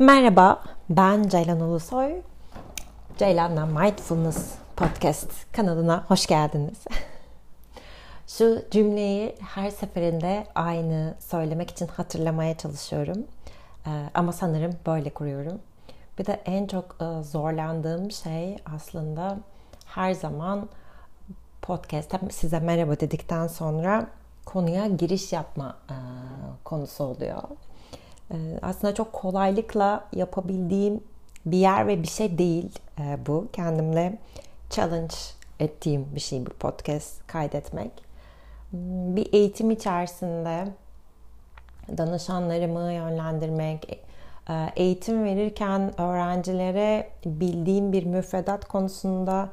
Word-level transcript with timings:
Merhaba, 0.00 0.62
ben 0.90 1.28
Ceylan 1.28 1.60
Ulusoy. 1.60 2.22
Ceylan'la 3.18 3.66
Mindfulness 3.66 4.54
Podcast 4.76 5.52
kanalına 5.52 6.04
hoş 6.08 6.26
geldiniz. 6.26 6.84
Şu 8.26 8.62
cümleyi 8.70 9.34
her 9.40 9.70
seferinde 9.70 10.46
aynı 10.54 11.14
söylemek 11.18 11.70
için 11.70 11.86
hatırlamaya 11.86 12.56
çalışıyorum. 12.56 13.24
Ee, 13.86 13.90
ama 14.14 14.32
sanırım 14.32 14.72
böyle 14.86 15.10
kuruyorum. 15.10 15.60
Bir 16.18 16.26
de 16.26 16.40
en 16.44 16.66
çok 16.66 16.96
e, 17.02 17.22
zorlandığım 17.22 18.10
şey 18.10 18.56
aslında 18.74 19.38
her 19.86 20.12
zaman 20.12 20.68
podcast'te 21.62 22.18
size 22.30 22.60
merhaba 22.60 23.00
dedikten 23.00 23.46
sonra 23.46 24.06
konuya 24.44 24.86
giriş 24.86 25.32
yapma 25.32 25.76
e, 25.90 25.96
konusu 26.64 27.04
oluyor. 27.04 27.42
E, 28.30 28.36
aslında 28.62 28.94
çok 28.94 29.12
kolaylıkla 29.12 30.04
yapabildiğim 30.12 31.00
bir 31.46 31.58
yer 31.58 31.86
ve 31.86 32.02
bir 32.02 32.08
şey 32.08 32.38
değil 32.38 32.78
e, 33.00 33.18
bu. 33.26 33.48
Kendimle 33.52 34.18
challenge 34.70 35.14
ettiğim 35.60 36.06
bir 36.14 36.20
şey 36.20 36.46
bu 36.46 36.50
podcast 36.50 37.26
kaydetmek. 37.26 37.90
Hmm, 38.70 39.16
bir 39.16 39.32
eğitim 39.32 39.70
içerisinde 39.70 40.68
danışanlarımı 41.98 42.92
yönlendirmek, 42.92 44.00
eğitim 44.76 45.24
verirken 45.24 46.00
öğrencilere 46.00 47.10
bildiğim 47.26 47.92
bir 47.92 48.04
müfredat 48.04 48.64
konusunda 48.64 49.48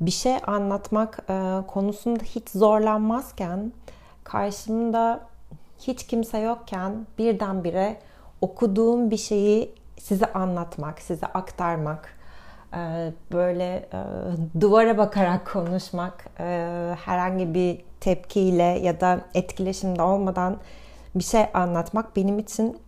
bir 0.00 0.10
şey 0.10 0.36
anlatmak 0.46 1.26
konusunda 1.66 2.24
hiç 2.24 2.50
zorlanmazken 2.50 3.72
karşımda 4.24 5.20
hiç 5.80 6.06
kimse 6.06 6.38
yokken 6.38 7.06
birdenbire 7.18 7.96
okuduğum 8.40 9.10
bir 9.10 9.16
şeyi 9.16 9.74
size 9.98 10.32
anlatmak, 10.32 11.00
size 11.00 11.26
aktarmak, 11.26 12.18
e, 12.74 13.12
böyle 13.32 13.76
e, 13.76 14.00
duvara 14.60 14.98
bakarak 14.98 15.52
konuşmak, 15.52 16.26
e, 16.40 16.44
herhangi 17.04 17.54
bir 17.54 17.84
tepkiyle 18.00 18.62
ya 18.62 19.00
da 19.00 19.20
etkileşimde 19.34 20.02
olmadan 20.02 20.56
bir 21.14 21.24
şey 21.24 21.44
anlatmak 21.54 22.16
benim 22.16 22.38
için 22.38 22.78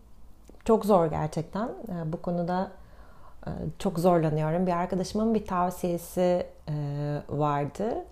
çok 0.64 0.84
zor 0.84 1.06
gerçekten. 1.06 1.69
Bu 2.05 2.22
konuda 2.22 2.70
çok 3.78 3.98
zorlanıyorum. 3.98 4.66
Bir 4.66 4.72
arkadaşımın 4.72 5.34
bir 5.34 5.47
tavsiyesi 5.47 6.47
vardı. 7.28 8.05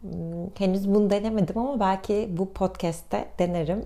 Hmm, 0.00 0.10
henüz 0.58 0.94
bunu 0.94 1.10
denemedim 1.10 1.58
ama 1.58 1.80
belki 1.80 2.28
bu 2.30 2.52
podcast'te 2.52 3.28
denerim. 3.38 3.84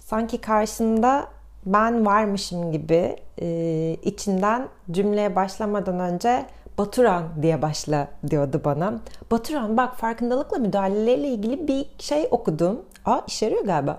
Sanki 0.00 0.40
karşında 0.40 1.28
ben 1.66 2.06
varmışım 2.06 2.72
gibi 2.72 3.16
e, 3.40 3.96
içinden 4.02 4.68
cümleye 4.90 5.36
başlamadan 5.36 6.00
önce 6.00 6.46
Baturan 6.78 7.24
diye 7.42 7.62
başla 7.62 8.08
diyordu 8.30 8.60
bana. 8.64 8.94
Baturan 9.30 9.76
bak 9.76 9.96
farkındalıkla 9.96 10.58
müdahaleyle 10.58 11.28
ilgili 11.28 11.68
bir 11.68 11.86
şey 11.98 12.28
okudum. 12.30 12.82
Aa 13.04 13.20
işe 13.26 13.46
yarıyor 13.46 13.64
galiba. 13.64 13.98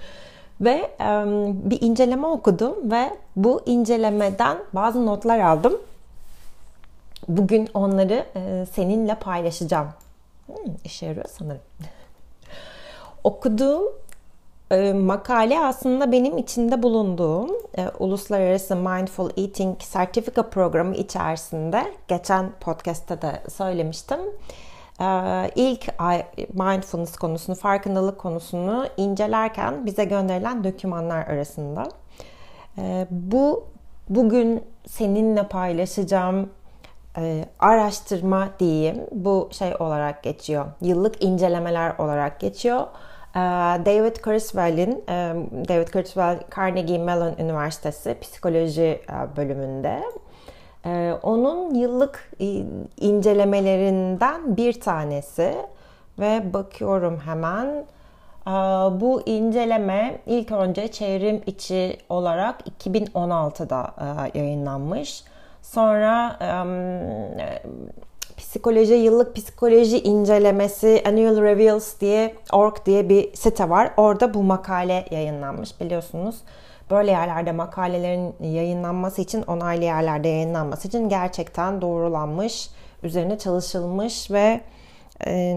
ve 0.60 0.90
e, 1.00 1.06
bir 1.70 1.80
inceleme 1.80 2.26
okudum 2.26 2.90
ve 2.90 3.10
bu 3.36 3.62
incelemeden 3.66 4.58
bazı 4.72 5.06
notlar 5.06 5.38
aldım. 5.38 5.80
Bugün 7.28 7.68
onları 7.74 8.26
e, 8.36 8.66
seninle 8.72 9.14
paylaşacağım. 9.14 9.88
Hmm, 10.46 10.56
işe 10.84 11.06
yarıyor 11.06 11.26
sanırım. 11.38 11.62
Okuduğum 13.24 13.82
e, 14.70 14.92
makale 14.92 15.60
aslında 15.60 16.12
benim 16.12 16.38
içinde 16.38 16.82
bulunduğum 16.82 17.50
e, 17.78 17.88
Uluslararası 17.98 18.76
Mindful 18.76 19.30
Eating 19.36 19.82
sertifika 19.82 20.42
programı 20.50 20.94
içerisinde 20.94 21.92
geçen 22.08 22.52
podcast'ta 22.60 23.22
da 23.22 23.32
söylemiştim. 23.48 24.18
E, 25.00 25.06
ilk 25.54 26.00
mindfulness 26.54 27.16
konusunu, 27.16 27.56
farkındalık 27.56 28.18
konusunu 28.18 28.86
incelerken 28.96 29.86
bize 29.86 30.04
gönderilen 30.04 30.64
dokümanlar 30.64 31.26
arasında. 31.26 31.88
E, 32.78 33.06
bu 33.10 33.64
bugün 34.08 34.64
seninle 34.86 35.42
paylaşacağım 35.48 36.50
e, 37.18 37.44
araştırma 37.58 38.48
diyeyim. 38.58 39.00
Bu 39.12 39.48
şey 39.52 39.74
olarak 39.78 40.22
geçiyor. 40.22 40.66
Yıllık 40.80 41.24
incelemeler 41.24 41.94
olarak 41.98 42.40
geçiyor. 42.40 42.86
Ee, 43.36 43.40
David 43.86 44.16
Kurzweil'in, 44.16 45.04
e, 45.08 45.34
David 45.68 45.88
Kurzweil 45.88 46.38
Carnegie 46.56 46.98
Mellon 46.98 47.34
Üniversitesi 47.38 48.16
psikoloji 48.20 48.82
e, 48.82 49.36
bölümünde 49.36 50.02
e, 50.86 51.12
onun 51.22 51.74
yıllık 51.74 52.32
incelemelerinden 52.96 54.56
bir 54.56 54.80
tanesi 54.80 55.54
ve 56.18 56.52
bakıyorum 56.54 57.20
hemen 57.20 57.84
bu 59.00 59.22
inceleme 59.26 60.18
ilk 60.26 60.52
önce 60.52 60.88
çevrim 60.88 61.42
içi 61.46 61.98
olarak 62.08 62.60
2016'da 62.80 63.94
yayınlanmış. 64.34 65.24
Sonra 65.62 66.36
psikoloji 68.36 68.94
yıllık 68.94 69.36
psikoloji 69.36 70.00
incelemesi 70.00 71.02
Annual 71.06 71.42
Reviews 71.42 72.00
diye 72.00 72.34
org 72.52 72.76
diye 72.86 73.08
bir 73.08 73.34
site 73.34 73.70
var. 73.70 73.92
Orada 73.96 74.34
bu 74.34 74.42
makale 74.42 75.06
yayınlanmış 75.10 75.80
biliyorsunuz. 75.80 76.36
Böyle 76.90 77.10
yerlerde 77.10 77.52
makalelerin 77.52 78.34
yayınlanması 78.40 79.22
için 79.22 79.42
onaylı 79.42 79.84
yerlerde 79.84 80.28
yayınlanması 80.28 80.88
için 80.88 81.08
gerçekten 81.08 81.80
doğrulanmış, 81.80 82.70
üzerine 83.02 83.38
çalışılmış 83.38 84.30
ve 84.30 84.60
e, 85.26 85.54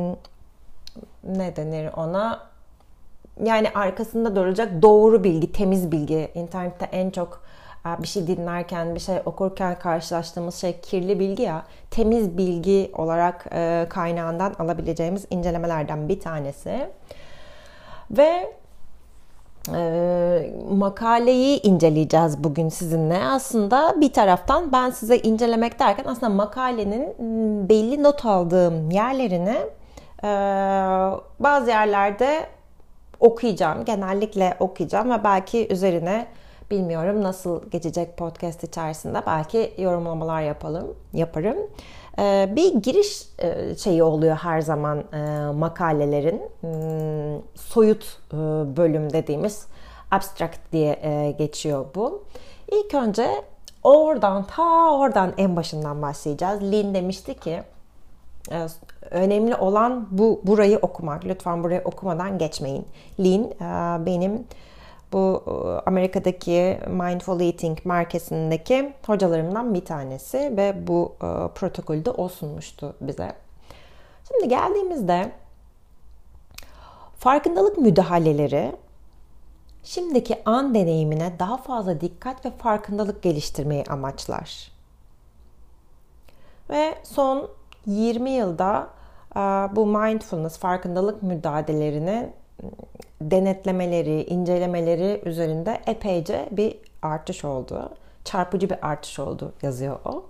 ne 1.23 1.56
denir 1.56 1.89
ona 1.97 2.50
yani 3.44 3.69
arkasında 3.69 4.35
duracak 4.35 4.81
doğru 4.81 5.23
bilgi, 5.23 5.51
temiz 5.51 5.91
bilgi. 5.91 6.31
İnternette 6.35 6.85
en 6.85 7.09
çok 7.09 7.41
bir 7.85 8.07
şey 8.07 8.28
dinlerken, 8.28 8.95
bir 8.95 9.00
şey 9.00 9.17
okurken 9.25 9.79
karşılaştığımız 9.79 10.56
şey 10.56 10.79
kirli 10.81 11.19
bilgi 11.19 11.44
ya. 11.44 11.63
Temiz 11.91 12.38
bilgi 12.38 12.91
olarak 12.97 13.45
e, 13.51 13.85
kaynağından 13.90 14.53
alabileceğimiz 14.59 15.25
incelemelerden 15.29 16.09
bir 16.09 16.19
tanesi. 16.19 16.89
Ve 18.12 18.53
e, 19.75 20.53
makaleyi 20.72 21.62
inceleyeceğiz 21.62 22.44
bugün 22.44 22.69
sizinle. 22.69 23.23
Aslında 23.23 23.95
bir 24.01 24.13
taraftan 24.13 24.72
ben 24.72 24.89
size 24.89 25.18
incelemek 25.18 25.79
derken 25.79 26.06
aslında 26.07 26.29
makalenin 26.29 27.16
belli 27.69 28.03
not 28.03 28.25
aldığım 28.25 28.91
yerlerini 28.91 29.57
e, 30.23 30.29
bazı 31.39 31.69
yerlerde 31.69 32.45
okuyacağım. 33.19 33.85
Genellikle 33.85 34.57
okuyacağım 34.59 35.12
ve 35.12 35.23
belki 35.23 35.68
üzerine 35.73 36.28
Bilmiyorum 36.72 37.24
nasıl 37.24 37.69
geçecek 37.69 38.18
podcast 38.18 38.63
içerisinde. 38.63 39.22
Belki 39.28 39.74
yorumlamalar 39.78 40.41
yapalım, 40.41 40.96
yaparım. 41.13 41.57
Ee, 42.19 42.53
bir 42.56 42.74
giriş 42.74 43.28
e, 43.40 43.75
şeyi 43.75 44.03
oluyor 44.03 44.35
her 44.35 44.62
zaman 44.62 45.03
e, 45.13 45.52
makalelerin. 45.52 46.41
Hmm, 46.62 47.41
soyut 47.56 48.18
e, 48.34 48.38
bölüm 48.78 49.13
dediğimiz 49.13 49.68
abstract 50.12 50.59
diye 50.72 51.35
geçiyor 51.38 51.85
bu. 51.96 52.24
İlk 52.72 52.94
önce 52.94 53.30
oradan 53.84 54.44
ta 54.44 54.91
oradan 54.97 55.34
en 55.38 55.56
başından 55.56 56.01
başlayacağız. 56.01 56.62
Lin 56.62 56.94
demişti 56.94 57.34
ki 57.34 57.63
önemli 59.12 59.56
olan 59.56 60.07
bu 60.12 60.41
burayı 60.44 60.78
okumak. 60.78 61.25
Lütfen 61.25 61.63
burayı 61.63 61.81
okumadan 61.86 62.38
geçmeyin. 62.38 62.88
Lin 63.19 63.53
benim 64.06 64.46
bu 65.13 65.44
e, 65.47 65.51
Amerika'daki 65.89 66.79
Mindful 66.88 67.41
Eating 67.41 67.85
merkezindeki 67.85 68.94
hocalarımdan 69.06 69.73
bir 69.73 69.85
tanesi 69.85 70.38
ve 70.57 70.88
bu 70.88 71.15
e, 71.15 71.27
protokolü 71.56 72.06
de 72.06 72.11
o 72.11 72.27
sunmuştu 72.29 72.95
bize. 73.01 73.35
Şimdi 74.27 74.47
geldiğimizde 74.47 75.31
farkındalık 77.17 77.77
müdahaleleri 77.77 78.75
şimdiki 79.83 80.41
an 80.45 80.75
deneyimine 80.75 81.39
daha 81.39 81.57
fazla 81.57 82.01
dikkat 82.01 82.45
ve 82.45 82.51
farkındalık 82.51 83.23
geliştirmeyi 83.23 83.83
amaçlar. 83.89 84.71
Ve 86.69 86.95
son 87.03 87.50
20 87.85 88.29
yılda 88.29 88.88
e, 89.35 89.39
bu 89.75 89.85
mindfulness 89.85 90.57
farkındalık 90.57 91.23
müdahalelerini 91.23 92.29
denetlemeleri, 93.21 94.23
incelemeleri 94.23 95.21
üzerinde 95.25 95.81
epeyce 95.85 96.50
bir 96.51 96.77
artış 97.01 97.45
oldu. 97.45 97.89
Çarpıcı 98.25 98.69
bir 98.69 98.88
artış 98.88 99.19
oldu 99.19 99.53
yazıyor 99.61 100.00
o. 100.06 100.25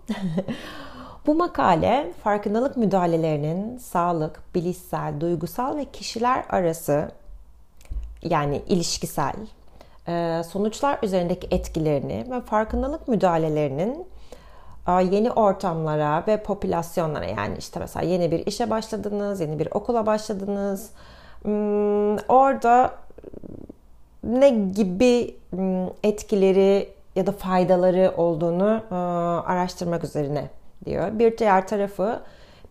Bu 1.28 1.36
makale 1.36 2.12
farkındalık 2.24 2.78
müdahalelerinin 2.78 3.78
sağlık, 3.78 4.42
bilişsel, 4.56 5.22
duygusal 5.22 5.78
ve 5.78 5.86
kişiler 5.86 6.46
arası 6.50 7.12
yani 8.24 8.62
ilişkisel 8.68 9.36
e, 10.08 10.42
sonuçlar 10.50 11.00
üzerindeki 11.04 11.48
etkilerini 11.52 12.26
ve 12.32 12.42
farkındalık 12.42 13.08
müdahalelerinin 13.08 14.08
e, 14.88 14.92
yeni 14.92 15.32
ortamlara 15.32 16.24
ve 16.28 16.44
popülasyonlara 16.44 17.26
yani 17.26 17.58
işte 17.58 17.80
mesela 17.80 18.06
yeni 18.06 18.32
bir 18.32 18.46
işe 18.46 18.70
başladınız, 18.70 19.42
yeni 19.42 19.60
bir 19.60 19.68
okula 19.72 20.06
başladınız. 20.06 20.90
Hmm, 21.44 22.18
orada 22.18 22.94
ne 24.24 24.50
gibi 24.50 25.36
hmm, 25.50 25.88
etkileri 26.04 26.90
ya 27.16 27.28
da 27.28 27.32
faydaları 27.32 28.14
olduğunu 28.18 28.82
e, 28.92 28.96
araştırmak 29.52 30.04
üzerine 30.04 30.50
diyor. 30.86 31.20
Bir 31.20 31.38
diğer 31.38 31.68
tarafı 31.68 32.20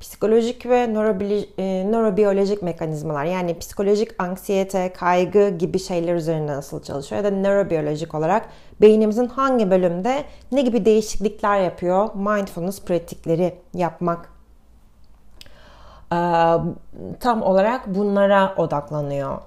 psikolojik 0.00 0.67
ve 0.67 0.76
e, 0.76 1.91
nörobiyolojik 1.91 2.62
mekanizmalar 2.62 3.25
yani 3.25 3.59
psikolojik 3.59 4.23
anksiyete, 4.23 4.93
kaygı 4.93 5.49
gibi 5.49 5.79
şeyler 5.79 6.14
üzerinde 6.14 6.53
nasıl 6.53 6.82
çalışıyor 6.82 7.25
ya 7.25 7.32
da 7.32 7.37
nörobiyolojik 7.37 8.14
olarak 8.14 8.49
beynimizin 8.81 9.26
hangi 9.26 9.71
bölümde 9.71 10.25
ne 10.53 10.62
gibi 10.62 10.85
değişiklikler 10.85 11.61
yapıyor 11.61 12.14
mindfulness 12.14 12.85
pratikleri 12.85 13.55
yapmak 13.75 14.38
tam 17.20 17.43
olarak 17.43 17.94
bunlara 17.94 18.55
odaklanıyor 18.56 19.38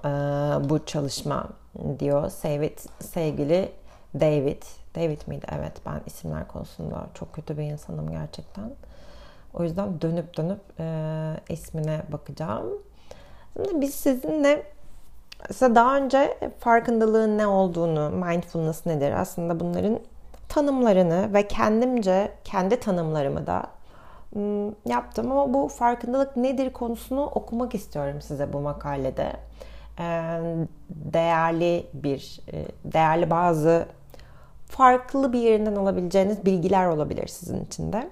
bu 0.70 0.84
çalışma 0.86 1.48
diyor 1.98 2.30
sevgili 3.00 3.72
David 4.14 4.62
David 4.94 5.20
miydi? 5.26 5.46
Evet 5.58 5.72
ben 5.86 6.00
isimler 6.06 6.48
konusunda 6.48 7.06
çok 7.14 7.32
kötü 7.32 7.58
bir 7.58 7.62
insanım 7.62 8.10
gerçekten. 8.10 8.70
O 9.54 9.62
yüzden 9.62 10.00
dönüp 10.00 10.36
dönüp 10.36 10.60
ismine 11.50 12.02
bakacağım. 12.12 12.66
Şimdi 13.56 13.80
biz 13.80 13.94
sizinle 13.94 14.62
size 15.52 15.74
daha 15.74 15.96
önce 15.96 16.38
farkındalığın 16.58 17.38
ne 17.38 17.46
olduğunu, 17.46 18.10
mindfulness 18.10 18.86
nedir 18.86 19.12
aslında 19.12 19.60
bunların 19.60 20.00
tanımlarını 20.48 21.34
ve 21.34 21.48
kendimce 21.48 22.32
kendi 22.44 22.80
tanımlarımı 22.80 23.46
da 23.46 23.66
yaptım 24.86 25.32
ama 25.32 25.54
bu 25.54 25.68
farkındalık 25.68 26.36
nedir 26.36 26.72
konusunu 26.72 27.24
okumak 27.24 27.74
istiyorum 27.74 28.20
size 28.20 28.52
bu 28.52 28.60
makalede. 28.60 29.32
Değerli 30.90 31.86
bir, 31.94 32.40
değerli 32.84 33.30
bazı 33.30 33.86
farklı 34.66 35.32
bir 35.32 35.38
yerinden 35.38 35.76
alabileceğiniz 35.76 36.44
bilgiler 36.44 36.86
olabilir 36.86 37.28
sizin 37.28 37.64
için 37.64 37.92
de. 37.92 38.10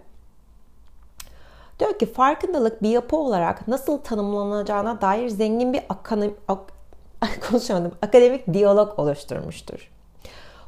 Diyor 1.79 1.99
ki 1.99 2.13
farkındalık 2.13 2.83
bir 2.83 2.89
yapı 2.89 3.17
olarak 3.17 3.69
nasıl 3.69 3.99
tanımlanacağına 3.99 5.01
dair 5.01 5.29
zengin 5.29 5.73
bir 5.73 5.83
akademik, 5.89 6.37
akademik 8.03 8.53
diyalog 8.53 8.99
oluşturmuştur. 8.99 9.91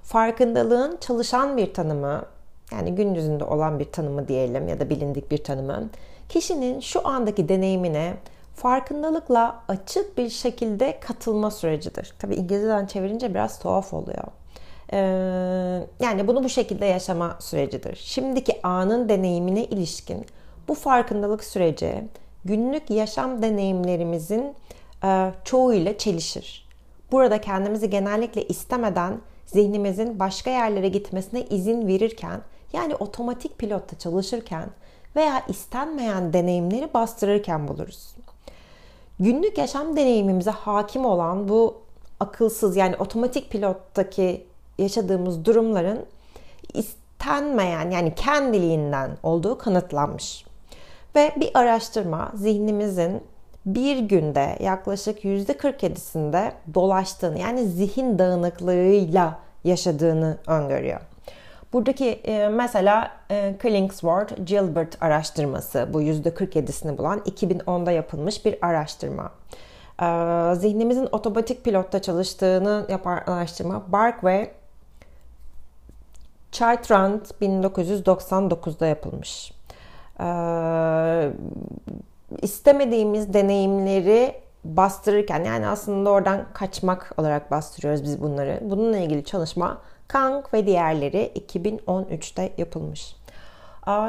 Farkındalığın 0.02 0.96
çalışan 1.00 1.56
bir 1.56 1.74
tanımı, 1.74 2.24
yani 2.72 2.94
gün 2.94 3.14
yüzünde 3.14 3.44
olan 3.44 3.78
bir 3.78 3.92
tanımı 3.92 4.28
diyelim 4.28 4.68
ya 4.68 4.80
da 4.80 4.90
bilindik 4.90 5.30
bir 5.30 5.44
tanımı, 5.44 5.88
kişinin 6.28 6.80
şu 6.80 7.08
andaki 7.08 7.48
deneyimine 7.48 8.14
farkındalıkla 8.54 9.62
açık 9.68 10.18
bir 10.18 10.28
şekilde 10.28 11.00
katılma 11.00 11.50
sürecidir. 11.50 12.14
Tabi 12.18 12.34
İngilizceden 12.34 12.86
çevirince 12.86 13.34
biraz 13.34 13.58
tuhaf 13.58 13.94
oluyor. 13.94 14.24
Ee, 14.92 14.98
yani 16.00 16.28
bunu 16.28 16.44
bu 16.44 16.48
şekilde 16.48 16.86
yaşama 16.86 17.36
sürecidir. 17.40 17.96
Şimdiki 17.96 18.60
anın 18.62 19.08
deneyimine 19.08 19.64
ilişkin 19.64 20.26
bu 20.68 20.74
farkındalık 20.74 21.44
süreci 21.44 22.04
günlük 22.44 22.90
yaşam 22.90 23.42
deneyimlerimizin 23.42 24.54
e, 25.04 25.30
çoğuyla 25.44 25.98
çelişir. 25.98 26.68
Burada 27.12 27.40
kendimizi 27.40 27.90
genellikle 27.90 28.44
istemeden 28.44 29.20
zihnimizin 29.46 30.18
başka 30.18 30.50
yerlere 30.50 30.88
gitmesine 30.88 31.42
izin 31.42 31.86
verirken 31.86 32.40
yani 32.72 32.94
otomatik 32.96 33.58
pilotta 33.58 33.98
çalışırken 33.98 34.68
veya 35.16 35.42
istenmeyen 35.48 36.32
deneyimleri 36.32 36.94
bastırırken 36.94 37.68
buluruz. 37.68 38.14
Günlük 39.20 39.58
yaşam 39.58 39.96
deneyimimize 39.96 40.50
hakim 40.50 41.04
olan 41.04 41.48
bu 41.48 41.82
akılsız 42.20 42.76
yani 42.76 42.96
otomatik 42.96 43.50
pilottaki 43.50 44.46
yaşadığımız 44.78 45.44
durumların 45.44 46.06
istenmeyen 46.74 47.90
yani 47.90 48.14
kendiliğinden 48.14 49.10
olduğu 49.22 49.58
kanıtlanmış. 49.58 50.44
Ve 51.16 51.32
bir 51.36 51.50
araştırma 51.54 52.32
zihnimizin 52.34 53.22
bir 53.66 53.98
günde 53.98 54.56
yaklaşık 54.60 55.24
%47'sinde 55.24 56.52
dolaştığını 56.74 57.38
yani 57.38 57.64
zihin 57.64 58.18
dağınıklığıyla 58.18 59.38
yaşadığını 59.64 60.38
öngörüyor. 60.46 61.00
Buradaki 61.72 62.08
e, 62.08 62.48
mesela 62.48 63.10
e, 63.30 63.54
Killingsworth 63.62 64.46
Gilbert 64.46 65.02
araştırması 65.02 65.88
bu 65.92 66.02
%47'sini 66.02 66.98
bulan 66.98 67.18
2010'da 67.18 67.90
yapılmış 67.90 68.44
bir 68.44 68.66
araştırma. 68.66 69.30
E, 70.02 70.06
zihnimizin 70.54 71.08
otomatik 71.12 71.64
pilotta 71.64 72.02
çalıştığını 72.02 72.86
yapan 72.88 73.22
araştırma 73.26 73.82
Bark 73.92 74.24
ve 74.24 74.52
Chaitrand 76.52 77.20
1999'da 77.42 78.86
yapılmış. 78.86 79.52
Ee, 80.20 81.32
istemediğimiz 82.42 83.32
deneyimleri 83.32 84.34
bastırırken 84.64 85.44
yani 85.44 85.66
aslında 85.66 86.10
oradan 86.10 86.46
kaçmak 86.52 87.14
olarak 87.16 87.50
bastırıyoruz 87.50 88.04
biz 88.04 88.22
bunları. 88.22 88.60
Bununla 88.62 88.98
ilgili 88.98 89.24
çalışma 89.24 89.80
Kang 90.12 90.44
ve 90.54 90.66
diğerleri 90.66 91.32
2013'te 91.50 92.52
yapılmış. 92.58 93.16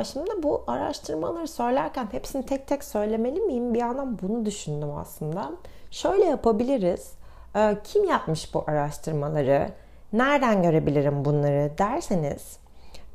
Şimdi 0.03 0.43
bu 0.43 0.63
araştırmaları 0.67 1.47
söylerken 1.47 2.07
hepsini 2.11 2.45
tek 2.45 2.67
tek 2.67 2.83
söylemeli 2.83 3.39
miyim? 3.39 3.73
Bir 3.73 3.79
yandan 3.79 4.19
bunu 4.21 4.45
düşündüm 4.45 4.97
aslında. 4.97 5.51
Şöyle 5.91 6.25
yapabiliriz. 6.25 7.11
Ee, 7.55 7.77
kim 7.83 8.03
yapmış 8.03 8.53
bu 8.53 8.63
araştırmaları? 8.67 9.69
Nereden 10.13 10.61
görebilirim 10.61 11.25
bunları 11.25 11.71
derseniz 11.77 12.57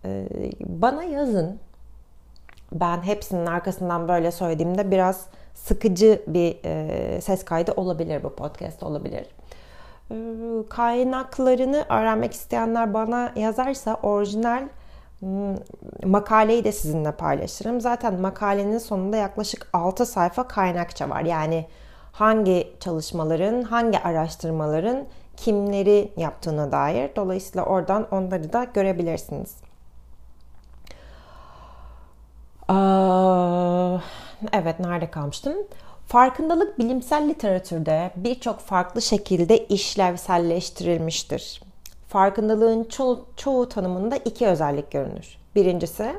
e, 0.04 0.26
bana 0.60 1.04
yazın 1.04 1.58
ben 2.72 3.02
hepsinin 3.02 3.46
arkasından 3.46 4.08
böyle 4.08 4.30
söylediğimde 4.30 4.90
biraz 4.90 5.26
sıkıcı 5.54 6.22
bir 6.26 6.56
e, 6.64 7.20
ses 7.20 7.44
kaydı 7.44 7.72
olabilir 7.72 8.22
bu 8.22 8.34
podcast 8.34 8.82
olabilir. 8.82 9.26
E, 10.10 10.14
kaynaklarını 10.68 11.84
öğrenmek 11.88 12.32
isteyenler 12.32 12.94
bana 12.94 13.32
yazarsa 13.36 13.94
orijinal 13.94 14.68
makaleyi 16.04 16.64
de 16.64 16.72
sizinle 16.72 17.12
paylaşırım. 17.12 17.80
Zaten 17.80 18.20
makalenin 18.20 18.78
sonunda 18.78 19.16
yaklaşık 19.16 19.68
6 19.72 20.06
sayfa 20.06 20.48
kaynakça 20.48 21.10
var. 21.10 21.22
Yani 21.22 21.66
hangi 22.12 22.72
çalışmaların, 22.80 23.62
hangi 23.62 23.98
araştırmaların 23.98 25.04
kimleri 25.36 26.12
yaptığına 26.16 26.72
dair. 26.72 27.10
Dolayısıyla 27.16 27.64
oradan 27.64 28.06
onları 28.10 28.52
da 28.52 28.64
görebilirsiniz. 28.64 29.56
Evet 34.52 34.80
nerede 34.80 35.10
kalmıştım? 35.10 35.54
Farkındalık 36.08 36.78
bilimsel 36.78 37.28
literatürde 37.28 38.10
birçok 38.16 38.60
farklı 38.60 39.02
şekilde 39.02 39.66
işlevselleştirilmiştir. 39.66 41.62
Farkındalığın 42.06 42.84
ço- 42.84 43.20
çoğu 43.36 43.68
tanımında 43.68 44.16
iki 44.16 44.46
özellik 44.46 44.90
görünür. 44.90 45.38
Birincisi, 45.54 46.12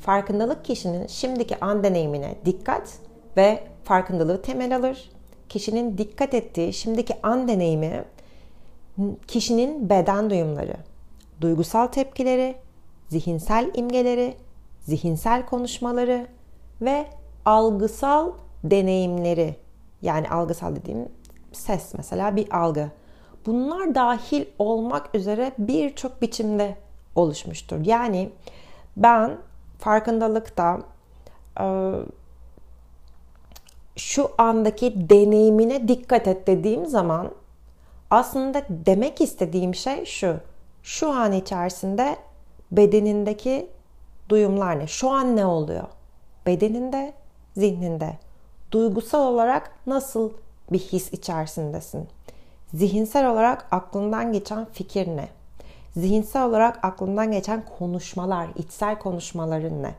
farkındalık 0.00 0.64
kişinin 0.64 1.06
şimdiki 1.06 1.60
an 1.60 1.84
deneyimine 1.84 2.34
dikkat 2.44 2.92
ve 3.36 3.64
farkındalığı 3.84 4.42
temel 4.42 4.76
alır. 4.76 5.10
Kişinin 5.48 5.98
dikkat 5.98 6.34
ettiği 6.34 6.72
şimdiki 6.72 7.14
an 7.22 7.48
deneyimi 7.48 8.04
kişinin 9.28 9.90
beden 9.90 10.30
duyumları, 10.30 10.76
duygusal 11.40 11.86
tepkileri, 11.86 12.56
zihinsel 13.08 13.70
imgeleri 13.74 14.34
zihinsel 14.80 15.46
konuşmaları 15.46 16.26
ve 16.80 17.06
algısal 17.44 18.32
deneyimleri 18.64 19.56
yani 20.02 20.30
algısal 20.30 20.76
dediğim 20.76 21.08
ses 21.52 21.94
mesela 21.94 22.36
bir 22.36 22.56
algı. 22.60 22.90
Bunlar 23.46 23.94
dahil 23.94 24.44
olmak 24.58 25.14
üzere 25.14 25.52
birçok 25.58 26.22
biçimde 26.22 26.76
oluşmuştur. 27.14 27.86
Yani 27.86 28.30
ben 28.96 29.38
farkındalıkta 29.78 30.80
e, 31.60 31.92
şu 33.96 34.30
andaki 34.38 35.10
deneyimine 35.10 35.88
dikkat 35.88 36.28
et 36.28 36.46
dediğim 36.46 36.86
zaman 36.86 37.30
aslında 38.10 38.62
demek 38.68 39.20
istediğim 39.20 39.74
şey 39.74 40.04
şu. 40.04 40.36
Şu 40.82 41.10
an 41.10 41.32
içerisinde 41.32 42.16
bedenindeki 42.72 43.70
duyumlar 44.28 44.78
ne? 44.78 44.86
Şu 44.86 45.10
an 45.10 45.36
ne 45.36 45.46
oluyor? 45.46 45.84
Bedeninde, 46.46 47.12
zihninde. 47.56 48.18
Duygusal 48.74 49.26
olarak 49.32 49.70
nasıl 49.86 50.30
bir 50.72 50.78
his 50.78 51.12
içerisindesin? 51.12 52.08
Zihinsel 52.74 53.30
olarak 53.30 53.66
aklından 53.70 54.32
geçen 54.32 54.64
fikir 54.64 55.06
ne? 55.06 55.28
Zihinsel 55.96 56.44
olarak 56.44 56.84
aklından 56.84 57.32
geçen 57.32 57.64
konuşmalar, 57.78 58.48
içsel 58.56 58.98
konuşmaların 58.98 59.82
ne? 59.82 59.94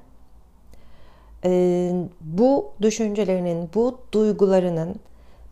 Ee, 1.46 1.94
bu 2.22 2.72
düşüncelerinin, 2.82 3.70
bu 3.76 4.00
duygularının 4.12 4.96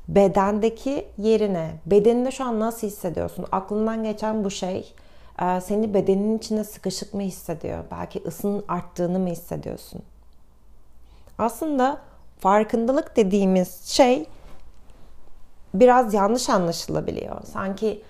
bedendeki 0.08 1.08
yerine, 1.18 1.72
bedeninde 1.86 2.32
şu 2.32 2.44
an 2.44 2.60
nasıl 2.60 2.88
hissediyorsun? 2.88 3.46
Aklından 3.52 4.04
geçen 4.04 4.44
bu 4.44 4.52
şey 4.52 4.94
e, 5.42 5.62
seni 5.62 5.94
bedenin 5.94 6.38
içinde 6.38 6.64
sıkışık 6.64 7.14
mı 7.14 7.22
hissediyor? 7.22 7.84
Belki 7.92 8.24
ısının 8.28 8.64
arttığını 8.68 9.20
mı 9.20 9.30
hissediyorsun? 9.30 10.02
Aslında 11.38 12.02
farkındalık 12.44 13.16
dediğimiz 13.16 13.86
şey 13.86 14.26
biraz 15.74 16.14
yanlış 16.14 16.50
anlaşılabiliyor. 16.50 17.44
Sanki 17.44 18.04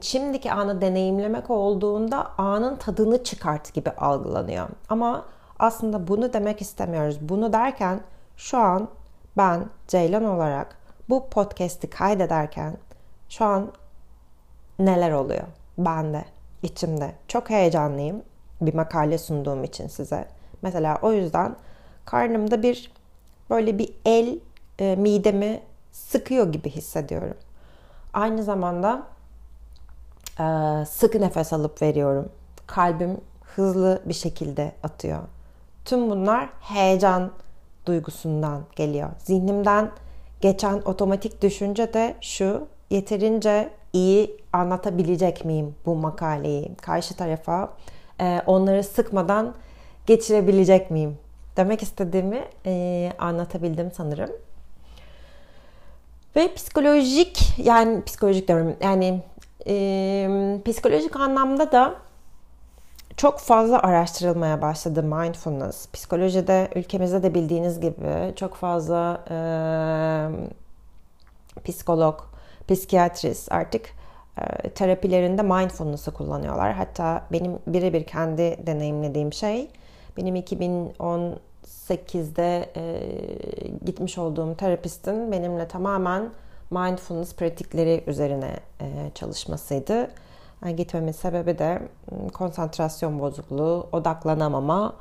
şimdiki 0.00 0.52
anı 0.52 0.80
deneyimlemek 0.80 1.50
olduğunda 1.50 2.30
anın 2.38 2.76
tadını 2.76 3.24
çıkart 3.24 3.74
gibi 3.74 3.90
algılanıyor. 3.90 4.68
Ama 4.88 5.24
aslında 5.58 6.08
bunu 6.08 6.32
demek 6.32 6.62
istemiyoruz. 6.62 7.18
Bunu 7.20 7.52
derken 7.52 8.00
şu 8.36 8.58
an 8.58 8.88
ben 9.36 9.64
Ceylan 9.88 10.24
olarak 10.24 10.76
bu 11.08 11.28
podcast'i 11.28 11.90
kaydederken 11.90 12.76
şu 13.28 13.44
an 13.44 13.72
neler 14.78 15.12
oluyor 15.12 15.44
bende, 15.78 16.24
içimde. 16.62 17.12
Çok 17.28 17.50
heyecanlıyım 17.50 18.22
bir 18.60 18.74
makale 18.74 19.18
sunduğum 19.18 19.64
için 19.64 19.86
size. 19.86 20.28
Mesela 20.62 20.98
o 21.02 21.12
yüzden 21.12 21.56
karnımda 22.04 22.62
bir 22.62 22.92
böyle 23.50 23.78
bir 23.78 23.92
el 24.04 24.38
e, 24.78 24.96
midemi 24.96 25.60
sıkıyor 25.92 26.52
gibi 26.52 26.70
hissediyorum. 26.70 27.36
Aynı 28.12 28.42
zamanda 28.42 29.02
e, 30.40 30.44
sık 30.86 31.14
nefes 31.14 31.52
alıp 31.52 31.82
veriyorum. 31.82 32.28
Kalbim 32.66 33.20
hızlı 33.42 34.02
bir 34.04 34.14
şekilde 34.14 34.72
atıyor. 34.82 35.18
Tüm 35.84 36.10
bunlar 36.10 36.48
heyecan 36.60 37.30
duygusundan 37.86 38.62
geliyor. 38.76 39.08
Zihnimden 39.18 39.90
geçen 40.40 40.82
otomatik 40.84 41.42
düşünce 41.42 41.94
de 41.94 42.16
şu 42.20 42.66
yeterince 42.90 43.70
iyi 43.92 44.36
anlatabilecek 44.52 45.44
miyim 45.44 45.74
bu 45.86 45.94
makaleyi 45.94 46.74
karşı 46.76 47.16
tarafa 47.16 47.72
e, 48.20 48.42
onları 48.46 48.84
sıkmadan 48.84 49.54
geçirebilecek 50.06 50.90
miyim 50.90 51.18
demek 51.56 51.82
istediğimi 51.82 52.44
e, 52.66 53.12
anlatabildim 53.18 53.92
sanırım 53.92 54.30
ve 56.36 56.54
psikolojik 56.54 57.58
yani 57.58 58.04
psikolojik 58.04 58.48
diyorum 58.48 58.76
yani 58.82 59.22
e, 59.66 60.60
psikolojik 60.64 61.16
anlamda 61.16 61.72
da 61.72 61.94
çok 63.16 63.38
fazla 63.38 63.78
araştırılmaya 63.82 64.62
başladı 64.62 65.02
mindfulness. 65.02 65.88
Psikolojide 65.92 66.70
ülkemizde 66.74 67.22
de 67.22 67.34
bildiğiniz 67.34 67.80
gibi 67.80 68.34
çok 68.36 68.54
fazla 68.54 69.24
e, 69.30 69.36
psikolog, 71.64 72.20
psikiyatrist 72.68 73.52
artık 73.52 73.86
e, 74.38 74.70
terapilerinde 74.70 75.42
mindfulness'ı 75.42 76.10
kullanıyorlar. 76.10 76.72
Hatta 76.72 77.22
benim 77.32 77.58
birebir 77.66 78.04
kendi 78.04 78.66
deneyimlediğim 78.66 79.32
şey 79.32 79.70
benim 80.16 80.36
2018'de 81.90 82.70
e, 82.76 83.00
gitmiş 83.84 84.18
olduğum 84.18 84.54
terapistin 84.54 85.32
benimle 85.32 85.68
tamamen 85.68 86.30
mindfulness 86.70 87.34
pratikleri 87.34 88.04
üzerine 88.06 88.56
e, 88.80 89.10
çalışmasıydı. 89.14 90.10
Yani 90.64 90.76
gitmemin 90.76 91.12
sebebi 91.12 91.58
de 91.58 91.82
konsantrasyon 92.32 93.20
bozukluğu, 93.20 93.88
odaklanamama, 93.92 94.96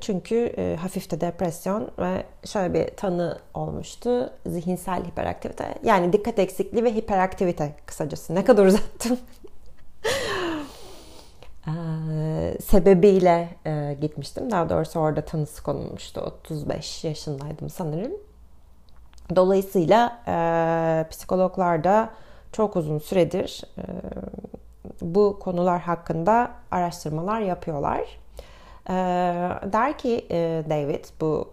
çünkü 0.00 0.36
e, 0.36 0.76
hafif 0.76 1.10
de 1.10 1.20
depresyon 1.20 1.90
ve 1.98 2.24
şöyle 2.44 2.74
bir 2.74 2.96
tanı 2.96 3.38
olmuştu. 3.54 4.32
Zihinsel 4.46 5.04
hiperaktivite. 5.04 5.74
Yani 5.84 6.12
dikkat 6.12 6.38
eksikliği 6.38 6.84
ve 6.84 6.94
hiperaktivite 6.94 7.74
kısacası. 7.86 8.34
Ne 8.34 8.44
kadar 8.44 8.66
uzattım. 8.66 9.18
sebebiyle 12.58 13.48
e, 13.66 13.96
gitmiştim. 14.00 14.50
Daha 14.50 14.68
doğrusu 14.68 15.00
orada 15.00 15.24
tanısı 15.24 15.62
konulmuştu. 15.62 16.20
35 16.20 17.04
yaşındaydım 17.04 17.70
sanırım. 17.70 18.12
Dolayısıyla 19.36 20.22
e, 20.26 21.08
psikologlar 21.10 21.84
da 21.84 22.10
çok 22.52 22.76
uzun 22.76 22.98
süredir 22.98 23.62
e, 23.78 23.82
bu 25.00 25.38
konular 25.40 25.80
hakkında 25.80 26.50
araştırmalar 26.70 27.40
yapıyorlar. 27.40 28.00
E, 28.88 28.94
der 29.72 29.98
ki 29.98 30.26
e, 30.30 30.64
David 30.70 31.04
bu 31.20 31.48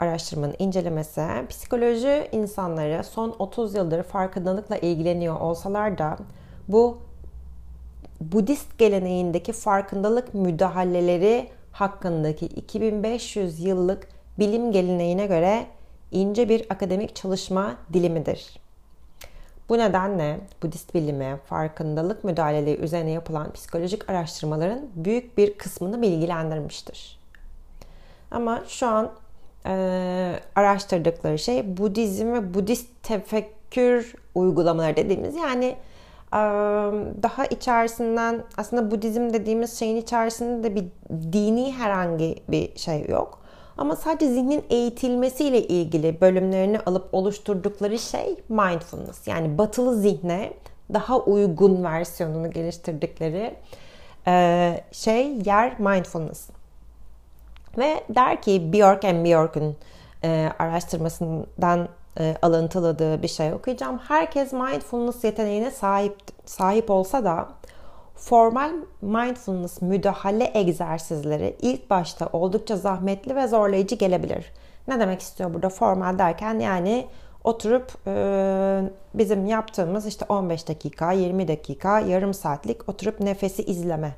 araştırmanın 0.00 0.54
incelemesi 0.58 1.22
psikoloji 1.48 2.28
insanları 2.32 3.04
son 3.04 3.34
30 3.38 3.74
yıldır 3.74 4.02
farkındalıkla 4.02 4.76
ilgileniyor 4.76 5.40
olsalar 5.40 5.98
da 5.98 6.16
bu 6.68 6.98
Budist 8.32 8.78
geleneğindeki 8.78 9.52
farkındalık 9.52 10.34
müdahaleleri 10.34 11.48
hakkındaki 11.72 12.46
2500 12.46 13.60
yıllık 13.60 14.08
bilim 14.38 14.72
geleneğine 14.72 15.26
göre 15.26 15.66
ince 16.12 16.48
bir 16.48 16.66
akademik 16.70 17.16
çalışma 17.16 17.76
dilimidir. 17.92 18.60
Bu 19.68 19.78
nedenle 19.78 20.40
Budist 20.62 20.94
bilimi, 20.94 21.36
farkındalık 21.46 22.24
müdahaleleri 22.24 22.80
üzerine 22.80 23.10
yapılan 23.10 23.52
psikolojik 23.52 24.10
araştırmaların 24.10 24.80
büyük 24.94 25.38
bir 25.38 25.58
kısmını 25.58 26.02
bilgilendirmiştir. 26.02 27.20
Ama 28.30 28.62
şu 28.68 28.86
an 28.86 29.10
e, 29.66 30.40
araştırdıkları 30.56 31.38
şey 31.38 31.76
Budizm 31.76 32.32
ve 32.32 32.54
Budist 32.54 32.88
tefekkür 33.02 34.14
uygulamaları 34.34 34.96
dediğimiz 34.96 35.36
yani 35.36 35.76
daha 37.22 37.46
içerisinden 37.46 38.42
aslında 38.56 38.90
Budizm 38.90 39.32
dediğimiz 39.32 39.78
şeyin 39.78 39.96
içerisinde 39.96 40.70
de 40.70 40.74
bir 40.74 40.84
dini 41.32 41.72
herhangi 41.72 42.36
bir 42.48 42.78
şey 42.78 43.06
yok. 43.08 43.38
Ama 43.78 43.96
sadece 43.96 44.32
zihnin 44.32 44.64
eğitilmesiyle 44.70 45.62
ilgili 45.62 46.20
bölümlerini 46.20 46.80
alıp 46.80 47.14
oluşturdukları 47.14 47.98
şey 47.98 48.36
mindfulness. 48.48 49.28
Yani 49.28 49.58
batılı 49.58 49.96
zihne 49.96 50.52
daha 50.92 51.18
uygun 51.18 51.84
versiyonunu 51.84 52.50
geliştirdikleri 52.50 53.54
şey 54.92 55.36
yer 55.44 55.80
mindfulness. 55.80 56.48
Ve 57.78 58.04
der 58.08 58.42
ki 58.42 58.72
Bjork 58.72 59.04
and 59.04 59.24
Bjork'un 59.24 59.76
araştırmasından 60.58 61.88
e, 62.18 62.36
alıntıladığı 62.42 63.22
bir 63.22 63.28
şey 63.28 63.52
okuyacağım. 63.52 63.98
Herkes 63.98 64.52
mindfulness 64.52 65.24
yeteneğine 65.24 65.70
sahip 65.70 66.16
sahip 66.46 66.90
olsa 66.90 67.24
da 67.24 67.48
Formal 68.16 68.72
mindfulness 69.02 69.82
müdahale 69.82 70.50
egzersizleri 70.54 71.56
ilk 71.62 71.90
başta 71.90 72.28
oldukça 72.32 72.76
zahmetli 72.76 73.36
ve 73.36 73.46
zorlayıcı 73.46 73.94
gelebilir. 73.94 74.52
Ne 74.88 75.00
demek 75.00 75.20
istiyor 75.20 75.54
burada 75.54 75.68
formal 75.68 76.18
derken 76.18 76.58
yani 76.58 77.06
oturup 77.44 77.92
e, 78.06 78.82
bizim 79.14 79.46
yaptığımız 79.46 80.06
işte 80.06 80.24
15 80.28 80.68
dakika, 80.68 81.12
20 81.12 81.48
dakika, 81.48 82.00
yarım 82.00 82.34
saatlik 82.34 82.88
oturup 82.88 83.20
nefesi 83.20 83.62
izleme 83.62 84.14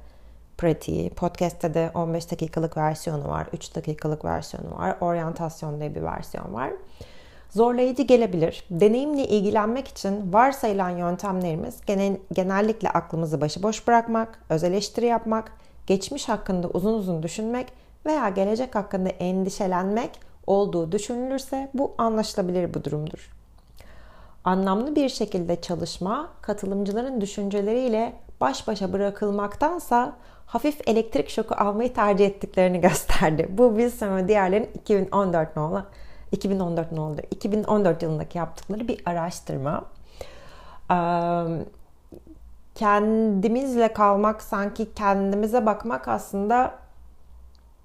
pratiği. 0.58 1.10
Podcast'te 1.10 1.74
de 1.74 1.90
15 1.94 2.30
dakikalık 2.30 2.76
versiyonu 2.76 3.28
var, 3.28 3.46
3 3.52 3.76
dakikalık 3.76 4.24
versiyonu 4.24 4.78
var, 4.78 4.96
oryantasyon 5.00 5.80
diye 5.80 5.94
bir 5.94 6.02
versiyon 6.02 6.54
var 6.54 6.70
zorlayıcı 7.50 8.02
gelebilir. 8.02 8.64
Deneyimle 8.70 9.28
ilgilenmek 9.28 9.88
için 9.88 10.32
varsayılan 10.32 10.90
yöntemlerimiz 10.90 11.80
genel, 11.86 12.16
genellikle 12.32 12.90
aklımızı 12.90 13.40
başıboş 13.40 13.86
bırakmak, 13.86 14.38
öz 14.48 14.64
eleştiri 14.64 15.06
yapmak, 15.06 15.52
geçmiş 15.86 16.28
hakkında 16.28 16.68
uzun 16.68 16.94
uzun 16.94 17.22
düşünmek 17.22 17.66
veya 18.06 18.28
gelecek 18.28 18.74
hakkında 18.74 19.08
endişelenmek 19.08 20.10
olduğu 20.46 20.92
düşünülürse 20.92 21.70
bu 21.74 21.94
anlaşılabilir 21.98 22.74
bir 22.74 22.84
durumdur. 22.84 23.30
Anlamlı 24.44 24.96
bir 24.96 25.08
şekilde 25.08 25.60
çalışma, 25.60 26.28
katılımcıların 26.42 27.20
düşünceleriyle 27.20 28.12
baş 28.40 28.68
başa 28.68 28.92
bırakılmaktansa 28.92 30.16
hafif 30.46 30.88
elektrik 30.88 31.28
şoku 31.28 31.54
almayı 31.54 31.94
tercih 31.94 32.26
ettiklerini 32.26 32.80
gösterdi. 32.80 33.48
Bu 33.50 33.78
bir 33.78 33.90
sonra 33.90 34.28
diğerlerin 34.28 34.70
2014 34.74 35.56
nolu 35.56 35.82
2014 36.36 36.92
ne 36.92 37.00
oldu? 37.00 37.20
2014 37.30 38.02
yılındaki 38.02 38.38
yaptıkları 38.38 38.88
bir 38.88 39.02
araştırma. 39.06 39.84
Kendimizle 42.74 43.92
kalmak 43.92 44.42
sanki 44.42 44.94
kendimize 44.94 45.66
bakmak 45.66 46.08
aslında 46.08 46.74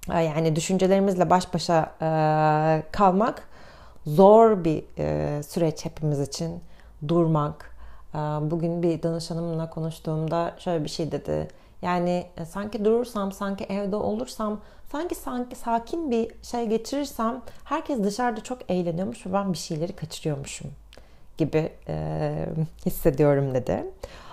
yani 0.08 0.56
düşüncelerimizle 0.56 1.30
baş 1.30 1.54
başa 1.54 1.92
kalmak 2.92 3.48
zor 4.06 4.64
bir 4.64 4.84
süreç 5.42 5.84
hepimiz 5.84 6.20
için. 6.20 6.60
durmak. 7.08 7.76
Bugün 8.40 8.82
bir 8.82 9.02
danışanımla 9.02 9.70
konuştuğumda 9.70 10.54
şöyle 10.58 10.84
bir 10.84 10.88
şey 10.88 11.12
dedi. 11.12 11.48
Yani 11.82 12.26
e, 12.36 12.44
sanki 12.44 12.84
durursam, 12.84 13.32
sanki 13.32 13.64
evde 13.64 13.96
olursam, 13.96 14.60
sanki 14.92 15.14
sanki 15.14 15.56
sakin 15.56 16.10
bir 16.10 16.28
şey 16.42 16.66
geçirirsem 16.66 17.42
herkes 17.64 18.02
dışarıda 18.02 18.40
çok 18.42 18.70
eğleniyormuş 18.70 19.26
ve 19.26 19.32
ben 19.32 19.52
bir 19.52 19.58
şeyleri 19.58 19.92
kaçırıyormuşum 19.92 20.70
gibi 21.38 21.72
e, 21.88 22.46
hissediyorum 22.86 23.54
dedi. 23.54 23.84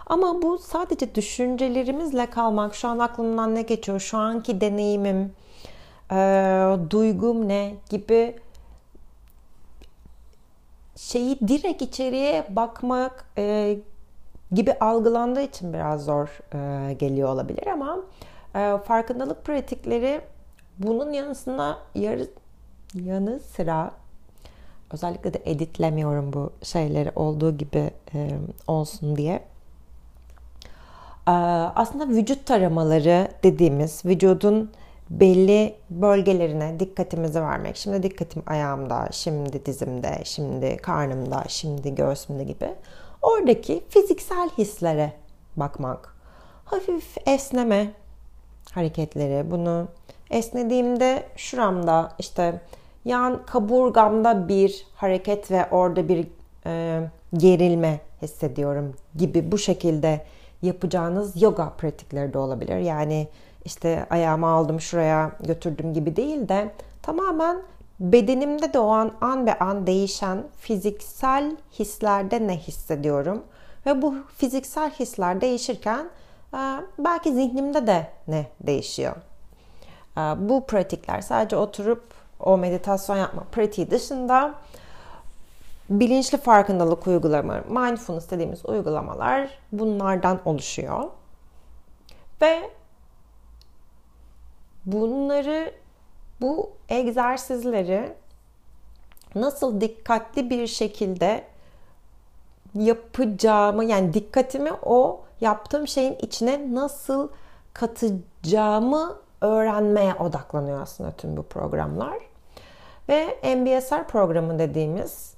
Ama 0.06 0.42
bu 0.42 0.58
sadece 0.58 1.16
düşüncelerimizle 1.16 2.30
kalmak. 2.30 2.76
Şu 2.76 2.88
an 2.88 3.00
aklımdan 3.00 3.56
ne 3.56 3.62
geçiyor? 3.62 4.00
Şu 4.00 4.18
anki 4.18 4.62
deneyimim, 4.62 5.34
e, 6.12 6.16
duygum 6.90 7.48
ne 7.48 7.76
gibi 7.90 8.36
şeyi 10.96 11.40
direkt 11.40 11.82
içeriye 11.82 12.48
bakmak 12.50 13.26
e, 13.38 13.78
gibi 14.52 14.74
algılandığı 14.74 15.42
için 15.42 15.74
biraz 15.74 16.06
zor 16.06 16.40
e, 16.54 16.94
geliyor 16.94 17.30
olabilir 17.30 17.68
ama 17.68 17.98
e, 18.56 18.78
farkındalık 18.78 19.46
pratikleri 19.46 20.22
bunun 20.80 21.14
yanısına 21.14 21.78
yarı, 21.96 22.28
yanı 22.94 23.40
sıra 23.40 23.92
özellikle 24.92 25.34
de 25.34 25.42
editlemiyorum 25.46 26.34
bu 26.34 26.52
şeyleri 26.64 27.12
olduğu 27.16 27.58
gibi 27.58 27.92
e, 28.14 28.30
olsun 28.68 29.16
diye. 29.16 29.34
E, 31.28 31.32
aslında 31.76 32.08
vücut 32.10 32.46
taramaları 32.46 33.32
dediğimiz 33.44 34.06
vücudun 34.06 34.72
belli 35.10 35.76
bölgelerine 35.90 36.80
dikkatimizi 36.80 37.42
vermek. 37.42 37.78
Şimdi 37.78 38.04
dikkatim 38.04 38.44
ayağımda, 38.48 39.08
şimdi 39.12 39.66
dizimde, 39.66 40.22
şimdi 40.24 40.78
karnımda, 40.78 41.44
şimdi 41.48 41.96
göğsümde 41.96 42.44
gibi. 42.44 42.76
Oradaki 43.22 43.84
fiziksel 43.90 44.50
hislere 44.58 45.14
bakmak. 45.58 46.16
Hafif 46.66 47.18
esneme 47.28 47.92
hareketleri. 48.72 49.52
Bunu 49.52 49.88
esnediğimde 50.30 51.24
şuramda 51.36 52.12
işte 52.20 52.62
yan 53.06 53.46
kaburgamda 53.46 54.48
bir 54.48 54.88
hareket 54.96 55.52
ve 55.52 55.66
orada 55.72 56.08
bir 56.08 56.28
e, 56.66 57.02
gerilme 57.34 58.00
hissediyorum 58.22 58.96
gibi 59.16 59.52
bu 59.52 59.58
şekilde 59.58 60.26
yapacağınız 60.62 61.42
yoga 61.42 61.70
pratikleri 61.70 62.34
de 62.34 62.38
olabilir. 62.38 62.78
Yani 62.78 63.28
işte 63.66 64.06
ayağımı 64.10 64.48
aldım 64.48 64.82
şuraya 64.82 65.32
götürdüm 65.40 65.94
gibi 65.94 66.16
değil 66.16 66.48
de 66.48 66.72
tamamen 67.02 67.58
bedenimde 68.00 68.74
de 68.74 68.80
o 68.80 68.88
an 68.90 69.12
an 69.22 69.48
be 69.48 69.60
an 69.60 69.88
değişen 69.88 70.44
fiziksel 70.60 71.56
hislerde 71.80 72.48
ne 72.48 72.58
hissediyorum 72.58 73.44
ve 73.86 74.02
bu 74.02 74.16
fiziksel 74.38 74.92
hisler 74.92 75.42
değişirken 75.42 76.10
e, 76.54 76.60
belki 77.00 77.34
zihnimde 77.34 77.88
de 77.88 78.08
ne 78.28 78.46
değişiyor. 78.62 79.16
E, 80.20 80.50
bu 80.50 80.66
pratikler 80.66 81.22
sadece 81.22 81.56
oturup 81.56 82.04
o 82.40 82.58
meditasyon 82.58 83.18
yapma 83.18 83.44
pratiği 83.52 83.92
dışında 83.92 84.54
bilinçli 85.90 86.38
farkındalık 86.38 87.08
uygulama, 87.08 87.62
mindfulness 87.70 88.32
dediğimiz 88.32 88.66
uygulamalar 88.66 89.50
bunlardan 89.72 90.40
oluşuyor. 90.46 91.04
Ve 92.42 92.70
bunları 94.86 95.72
bu 96.42 96.72
egzersizleri 96.90 98.14
nasıl 99.36 99.82
dikkatli 99.82 100.50
bir 100.50 100.68
şekilde 100.68 101.44
yapacağımı 102.76 103.86
yani 103.86 104.14
dikkatimi 104.14 104.72
o 104.84 105.22
yaptığım 105.42 105.88
şeyin 105.88 106.16
içine 106.16 106.76
nasıl 106.76 107.30
katacağımı 107.74 109.18
öğrenmeye 109.42 110.16
odaklanıyor 110.16 110.82
aslında 110.82 111.12
tüm 111.12 111.38
bu 111.38 111.44
programlar. 111.44 112.18
Ve 113.10 113.38
MBSR 113.56 114.08
programı 114.08 114.60
dediğimiz 114.60 115.34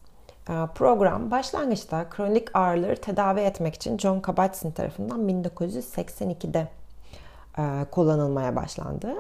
e, 0.50 0.54
program 0.76 1.32
başlangıçta 1.32 2.10
kronik 2.10 2.56
ağrıları 2.56 2.96
tedavi 2.96 3.40
etmek 3.40 3.76
için 3.76 3.98
John 3.98 4.20
Kabat-Zinn 4.20 4.72
tarafından 4.72 5.30
1982'de 5.30 6.68
e, 7.58 7.86
kullanılmaya 7.92 8.56
başlandı. 8.56 9.16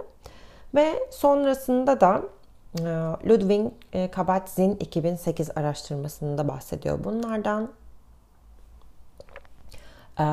Ve 0.76 0.94
sonrasında 1.12 2.02
da 2.02 2.22
e, 2.80 2.84
Ludwig 3.30 3.72
Kabat-Zinn 4.12 4.76
2008 4.76 5.50
araştırmasında 5.58 6.48
bahsediyor 6.48 7.04
bunlardan. 7.04 7.70
E, 10.19 10.24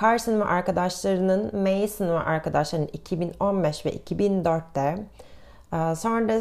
Carson 0.00 0.40
ve 0.40 0.44
arkadaşlarının, 0.44 1.60
Mason 1.60 2.08
ve 2.08 2.18
arkadaşlarının 2.18 2.88
2015 2.92 3.86
ve 3.86 3.90
2004'te 3.90 5.06
Sonra 5.96 6.28
da 6.28 6.40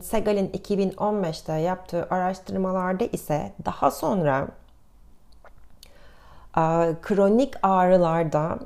Segal'in 0.00 0.48
2015'te 0.48 1.52
yaptığı 1.52 2.06
araştırmalarda 2.10 3.04
ise 3.04 3.52
daha 3.64 3.90
sonra 3.90 4.48
kronik 7.02 7.54
ağrılarda 7.62 8.58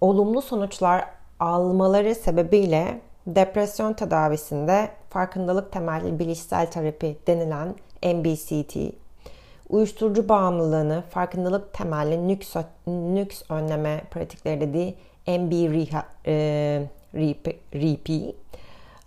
olumlu 0.00 0.42
sonuçlar 0.42 1.04
almaları 1.40 2.14
sebebiyle 2.14 3.00
depresyon 3.26 3.92
tedavisinde 3.92 4.90
farkındalık 5.10 5.72
temelli 5.72 6.18
bilişsel 6.18 6.70
terapi 6.70 7.18
denilen 7.26 7.68
MBCT, 8.14 8.76
uyuşturucu 9.72 10.28
bağımlılığını 10.28 11.02
farkındalık 11.10 11.72
temelli 11.72 12.28
nüks, 12.28 12.56
nüks 12.86 13.42
önleme 13.50 14.02
pratikleri 14.10 14.60
dediği 14.60 14.94
MBRP 15.26 16.26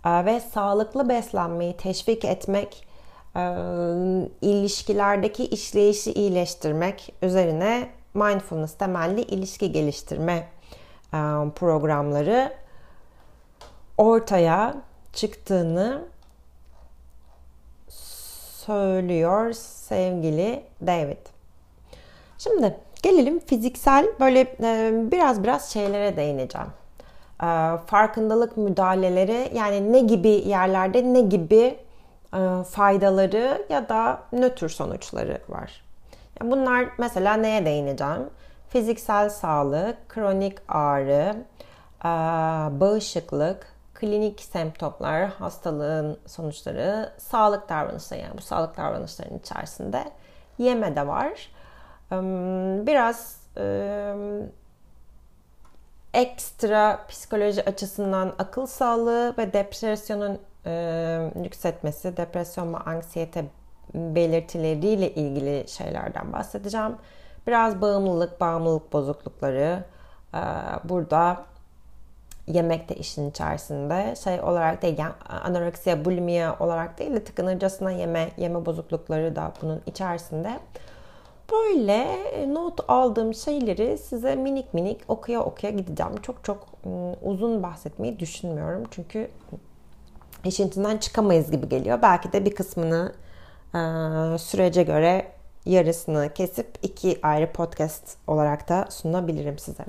e, 0.06 0.24
ve 0.26 0.40
sağlıklı 0.40 1.08
beslenmeyi 1.08 1.76
teşvik 1.76 2.24
etmek, 2.24 2.86
e, 3.36 3.40
ilişkilerdeki 4.42 5.46
işleyişi 5.46 6.12
iyileştirmek 6.12 7.14
üzerine 7.22 7.88
mindfulness 8.14 8.74
temelli 8.74 9.22
ilişki 9.22 9.72
geliştirme 9.72 10.48
e, 11.14 11.18
programları 11.54 12.52
ortaya 13.98 14.74
çıktığını 15.12 16.02
söylüyor 18.66 19.52
sevgili 19.52 20.62
David. 20.86 21.26
Şimdi 22.38 22.76
gelelim 23.02 23.38
fiziksel 23.38 24.06
böyle 24.20 24.40
e, 24.40 24.92
biraz 25.12 25.42
biraz 25.42 25.72
şeylere 25.72 26.16
değineceğim. 26.16 26.68
E, 27.42 27.46
farkındalık 27.86 28.56
müdahaleleri 28.56 29.50
yani 29.54 29.92
ne 29.92 30.00
gibi 30.00 30.28
yerlerde 30.28 31.12
ne 31.12 31.20
gibi 31.20 31.76
faydaları 32.70 33.66
ya 33.68 33.88
da 33.88 34.18
nötr 34.32 34.68
sonuçları 34.68 35.38
var. 35.48 35.84
Bunlar 36.42 36.88
mesela 36.98 37.34
neye 37.34 37.64
değineceğim? 37.64 38.22
fiziksel 38.68 39.30
sağlık, 39.30 40.08
kronik 40.08 40.58
ağrı, 40.68 41.36
bağışıklık, 42.80 43.75
klinik 44.00 44.40
semptomlar, 44.40 45.28
hastalığın 45.28 46.18
sonuçları, 46.26 47.12
sağlık 47.18 47.68
davranışları 47.68 48.20
yani 48.20 48.38
bu 48.38 48.42
sağlık 48.42 48.76
davranışlarının 48.76 49.38
içerisinde 49.38 50.04
yeme 50.58 50.96
de 50.96 51.06
var. 51.06 51.50
Biraz 52.86 53.40
ekstra 56.14 57.06
psikoloji 57.08 57.64
açısından 57.64 58.34
akıl 58.38 58.66
sağlığı 58.66 59.34
ve 59.38 59.52
depresyonun 59.52 60.38
yükseltmesi, 61.44 62.16
depresyon 62.16 62.74
ve 62.74 62.78
anksiyete 62.78 63.44
belirtileriyle 63.94 65.14
ilgili 65.14 65.68
şeylerden 65.68 66.32
bahsedeceğim. 66.32 66.96
Biraz 67.46 67.80
bağımlılık, 67.80 68.40
bağımlılık 68.40 68.92
bozuklukları 68.92 69.84
e, 70.34 70.40
burada 70.84 71.44
yemek 72.46 72.88
de 72.88 72.94
işin 72.94 73.30
içerisinde 73.30 74.14
şey 74.24 74.40
olarak 74.40 74.82
değil 74.82 74.98
yani 74.98 75.12
anoreksiya, 75.28 76.04
bulimiya 76.04 76.56
olarak 76.60 76.98
değil 76.98 77.12
de 77.12 77.24
tıkınırcasına 77.24 77.90
yeme, 77.90 78.30
yeme 78.36 78.66
bozuklukları 78.66 79.36
da 79.36 79.52
bunun 79.62 79.82
içerisinde. 79.86 80.58
Böyle 81.52 82.08
not 82.54 82.80
aldığım 82.88 83.34
şeyleri 83.34 83.98
size 83.98 84.36
minik 84.36 84.74
minik 84.74 85.00
okuya 85.08 85.40
okuya 85.40 85.72
gideceğim. 85.72 86.12
Çok 86.22 86.44
çok 86.44 86.66
ıı, 86.86 87.16
uzun 87.22 87.62
bahsetmeyi 87.62 88.18
düşünmüyorum. 88.18 88.84
Çünkü 88.90 89.30
işin 90.44 90.68
içinden 90.68 90.96
çıkamayız 90.96 91.50
gibi 91.50 91.68
geliyor. 91.68 91.98
Belki 92.02 92.32
de 92.32 92.44
bir 92.44 92.54
kısmını 92.54 93.12
ıı, 93.74 94.38
sürece 94.38 94.82
göre 94.82 95.26
yarısını 95.66 96.34
kesip 96.34 96.78
iki 96.82 97.18
ayrı 97.22 97.52
podcast 97.52 98.16
olarak 98.26 98.68
da 98.68 98.86
sunabilirim 98.90 99.58
size. 99.58 99.84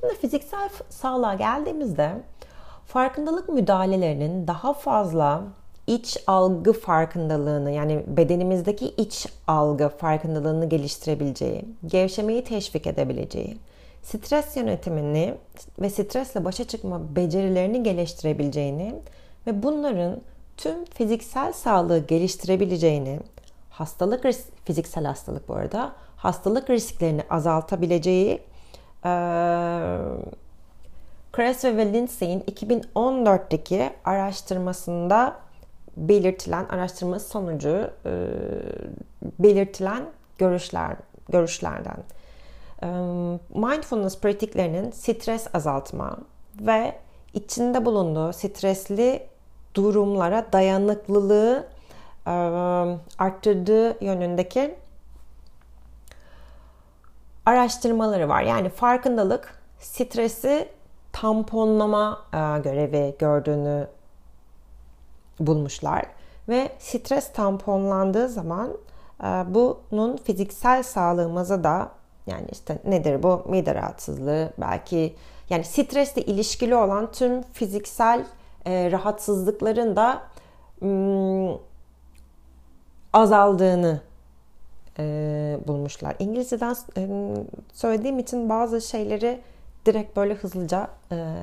Şimdi 0.00 0.14
fiziksel 0.14 0.68
sağlığa 0.88 1.34
geldiğimizde 1.34 2.12
farkındalık 2.86 3.48
müdahalelerinin 3.48 4.46
daha 4.46 4.72
fazla 4.72 5.42
iç 5.86 6.18
algı 6.26 6.72
farkındalığını 6.72 7.70
yani 7.70 8.04
bedenimizdeki 8.06 8.86
iç 8.86 9.26
algı 9.46 9.88
farkındalığını 9.88 10.68
geliştirebileceği, 10.68 11.64
gevşemeyi 11.86 12.44
teşvik 12.44 12.86
edebileceği, 12.86 13.56
stres 14.02 14.56
yönetimini 14.56 15.34
ve 15.80 15.90
stresle 15.90 16.44
başa 16.44 16.64
çıkma 16.64 17.16
becerilerini 17.16 17.82
geliştirebileceğini 17.82 18.94
ve 19.46 19.62
bunların 19.62 20.20
tüm 20.56 20.84
fiziksel 20.84 21.52
sağlığı 21.52 21.98
geliştirebileceğini, 21.98 23.20
hastalık 23.70 24.24
risk, 24.24 24.66
fiziksel 24.66 25.04
hastalık 25.04 25.48
bu 25.48 25.54
arada, 25.54 25.92
hastalık 26.16 26.70
risklerini 26.70 27.22
azaltabileceği 27.30 28.40
ee, 29.04 29.08
Creswell 31.36 31.76
ve 31.76 31.92
Lindsay'in 31.92 32.40
2014'teki 32.40 33.90
araştırmasında 34.04 35.36
belirtilen 35.96 36.64
araştırma 36.64 37.18
sonucu 37.18 37.90
e, 38.06 38.10
belirtilen 39.38 40.02
görüşler 40.38 40.96
görüşlerden. 41.28 41.96
E, 42.82 42.86
mindfulness 43.54 44.20
pratiklerinin 44.20 44.90
stres 44.90 45.46
azaltma 45.54 46.18
ve 46.60 46.94
içinde 47.34 47.84
bulunduğu 47.84 48.32
stresli 48.32 49.26
durumlara 49.74 50.46
dayanıklılığı 50.52 51.66
e, 52.26 52.30
arttırdığı 53.18 54.04
yönündeki 54.04 54.74
araştırmaları 57.46 58.28
var. 58.28 58.42
Yani 58.42 58.68
farkındalık 58.68 59.58
stresi 59.78 60.68
tamponlama 61.12 62.22
e, 62.32 62.60
görevi 62.60 63.14
gördüğünü 63.18 63.86
bulmuşlar 65.40 66.04
ve 66.48 66.72
stres 66.78 67.32
tamponlandığı 67.32 68.28
zaman 68.28 68.70
e, 69.24 69.26
bunun 69.26 70.16
fiziksel 70.16 70.82
sağlığımıza 70.82 71.64
da 71.64 71.90
yani 72.26 72.46
işte 72.52 72.78
nedir 72.84 73.22
bu 73.22 73.44
mide 73.48 73.74
rahatsızlığı 73.74 74.52
belki 74.58 75.16
yani 75.50 75.64
stresle 75.64 76.22
ilişkili 76.22 76.76
olan 76.76 77.12
tüm 77.12 77.42
fiziksel 77.42 78.24
e, 78.66 78.92
rahatsızlıkların 78.92 79.96
da 79.96 80.22
azaldığını 83.12 84.00
e, 84.98 85.58
bulmuşlar. 85.66 86.16
İngilizceden 86.18 86.76
e, 86.96 87.08
söylediğim 87.72 88.18
için 88.18 88.48
bazı 88.48 88.80
şeyleri 88.80 89.40
direkt 89.86 90.16
böyle 90.16 90.34
hızlıca 90.34 90.88
e, 91.12 91.34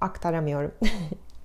aktaramıyorum. 0.00 0.72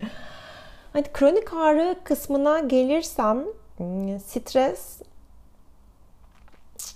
hani 0.94 1.04
kronik 1.14 1.54
ağrı 1.54 1.96
kısmına 2.04 2.60
gelirsem 2.60 3.44
hmm, 3.78 4.20
stres 4.20 5.02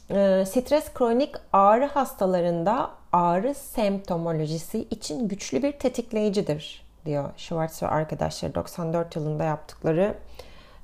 e, 0.10 0.45
stres 0.45 0.93
kronik 0.93 1.36
ağrı 1.54 1.86
hastalarında 1.86 2.91
ağrı 3.13 3.54
semptomolojisi 3.54 4.80
için 4.80 5.28
güçlü 5.28 5.63
bir 5.63 5.71
tetikleyicidir 5.71 6.86
diyor 7.06 7.30
Schwartz 7.38 7.84
ve 7.84 7.88
arkadaşları 7.88 8.56
94 8.56 9.15
yılında 9.15 9.43
yaptıkları 9.43 10.15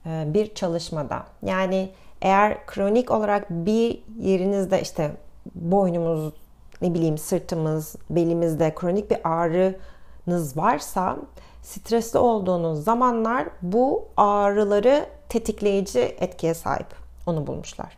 e, 0.05 0.23
bir 0.27 0.55
çalışmada. 0.55 1.23
Yani 1.43 1.91
eğer 2.21 2.65
kronik 2.65 3.11
olarak 3.11 3.49
bir 3.49 4.03
yerinizde 4.19 4.81
işte 4.81 5.11
boynumuz, 5.55 6.33
ne 6.81 6.93
bileyim 6.93 7.17
sırtımız, 7.17 7.95
belimizde 8.09 8.75
kronik 8.75 9.11
bir 9.11 9.17
ağrınız 9.23 10.57
varsa 10.57 11.17
stresli 11.61 12.19
olduğunuz 12.19 12.83
zamanlar 12.83 13.47
bu 13.61 14.07
ağrıları 14.17 15.05
tetikleyici 15.29 15.99
etkiye 15.99 16.53
sahip. 16.53 16.87
Onu 17.25 17.47
bulmuşlar. 17.47 17.97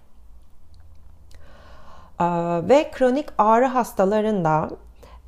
Ee, 2.20 2.26
ve 2.70 2.92
kronik 2.92 3.30
ağrı 3.38 3.66
hastalarında 3.66 4.70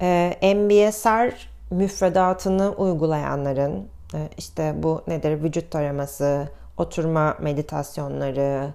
e, 0.01 0.53
MBSR 0.55 1.49
müfredatını 1.71 2.71
uygulayanların 2.71 3.88
e, 4.13 4.29
işte 4.38 4.73
bu 4.77 5.01
nedir 5.08 5.43
vücut 5.43 5.71
taraması, 5.71 6.49
oturma 6.77 7.38
meditasyonları, 7.39 8.73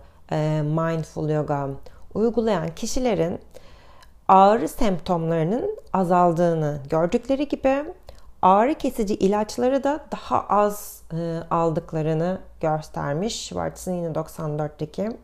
mindful 0.62 1.28
yoga 1.28 1.68
uygulayan 2.14 2.68
kişilerin 2.68 3.40
ağrı 4.28 4.68
semptomlarının 4.68 5.78
azaldığını 5.92 6.80
gördükleri 6.90 7.48
gibi 7.48 7.84
ağrı 8.42 8.74
kesici 8.74 9.14
ilaçları 9.14 9.84
da 9.84 10.00
daha 10.12 10.46
az 10.48 11.02
e, 11.12 11.40
aldıklarını 11.50 12.38
göstermiş. 12.60 13.46
Schwartz'ın 13.46 13.92
yine 13.92 14.08
94'teki 14.08 15.16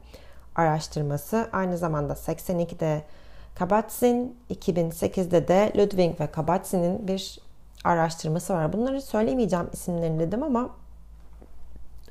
araştırması. 0.56 1.48
Aynı 1.52 1.78
zamanda 1.78 2.12
82'de 2.12 3.02
Kabat-Zinn, 3.54 4.36
2008'de 4.50 5.48
de 5.48 5.72
Ludwig 5.76 6.20
ve 6.20 6.26
Kabat-Zinn'in 6.26 7.08
bir 7.08 7.38
araştırması 7.84 8.54
var. 8.54 8.72
Bunları 8.72 9.02
söylemeyeceğim 9.02 9.68
isimlerini 9.72 10.20
dedim 10.20 10.42
ama 10.42 10.70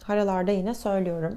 haralarda 0.04 0.52
yine 0.52 0.76
söylüyorum. 0.76 1.34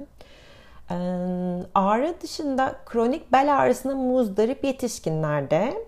Ağrı 1.75 2.15
dışında 2.21 2.75
kronik 2.85 3.31
bel 3.31 3.57
ağrısına 3.57 3.95
muzdarip 3.95 4.63
yetişkinlerde 4.63 5.85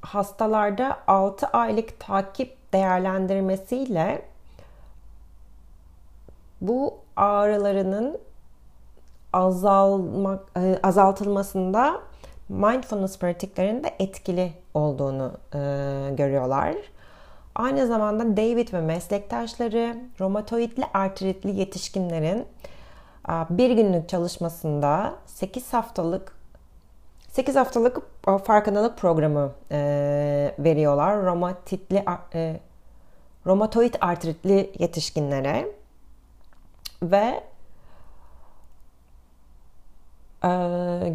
hastalarda 0.00 0.98
6 1.06 1.46
aylık 1.46 2.00
takip 2.00 2.72
değerlendirmesiyle 2.72 4.22
bu 6.60 6.98
ağrılarının 7.16 8.18
azalmak, 9.32 10.40
azaltılmasında 10.82 12.00
mindfulness 12.48 13.18
pratiklerinde 13.18 13.94
etkili 13.98 14.52
olduğunu 14.74 15.32
e, 15.54 15.58
görüyorlar. 16.14 16.74
Aynı 17.60 17.86
zamanda 17.86 18.36
David 18.36 18.72
ve 18.72 18.80
meslektaşları 18.80 19.96
romatoidli 20.20 20.84
artritli 20.94 21.50
yetişkinlerin 21.50 22.46
bir 23.50 23.70
günlük 23.70 24.08
çalışmasında 24.08 25.14
8 25.26 25.72
haftalık 25.72 26.32
8 27.28 27.56
haftalık 27.56 27.98
farkındalık 28.44 28.98
programı 28.98 29.52
veriyorlar 30.58 31.22
romatitli 31.22 32.04
romatoid 33.46 33.94
artritli 34.00 34.72
yetişkinlere 34.78 35.66
ve 37.02 37.44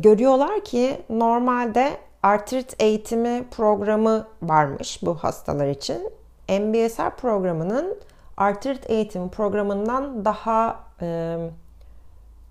görüyorlar 0.01 0.63
ki 0.63 1.01
normalde 1.09 1.97
artrit 2.23 2.75
eğitimi 2.79 3.45
programı 3.51 4.27
varmış 4.41 4.99
bu 5.01 5.15
hastalar 5.15 5.67
için 5.67 6.09
MBSR 6.49 7.15
programının 7.17 7.97
artrit 8.37 8.89
eğitimi 8.89 9.29
programından 9.29 10.25
daha 10.25 10.79
e, 11.01 11.37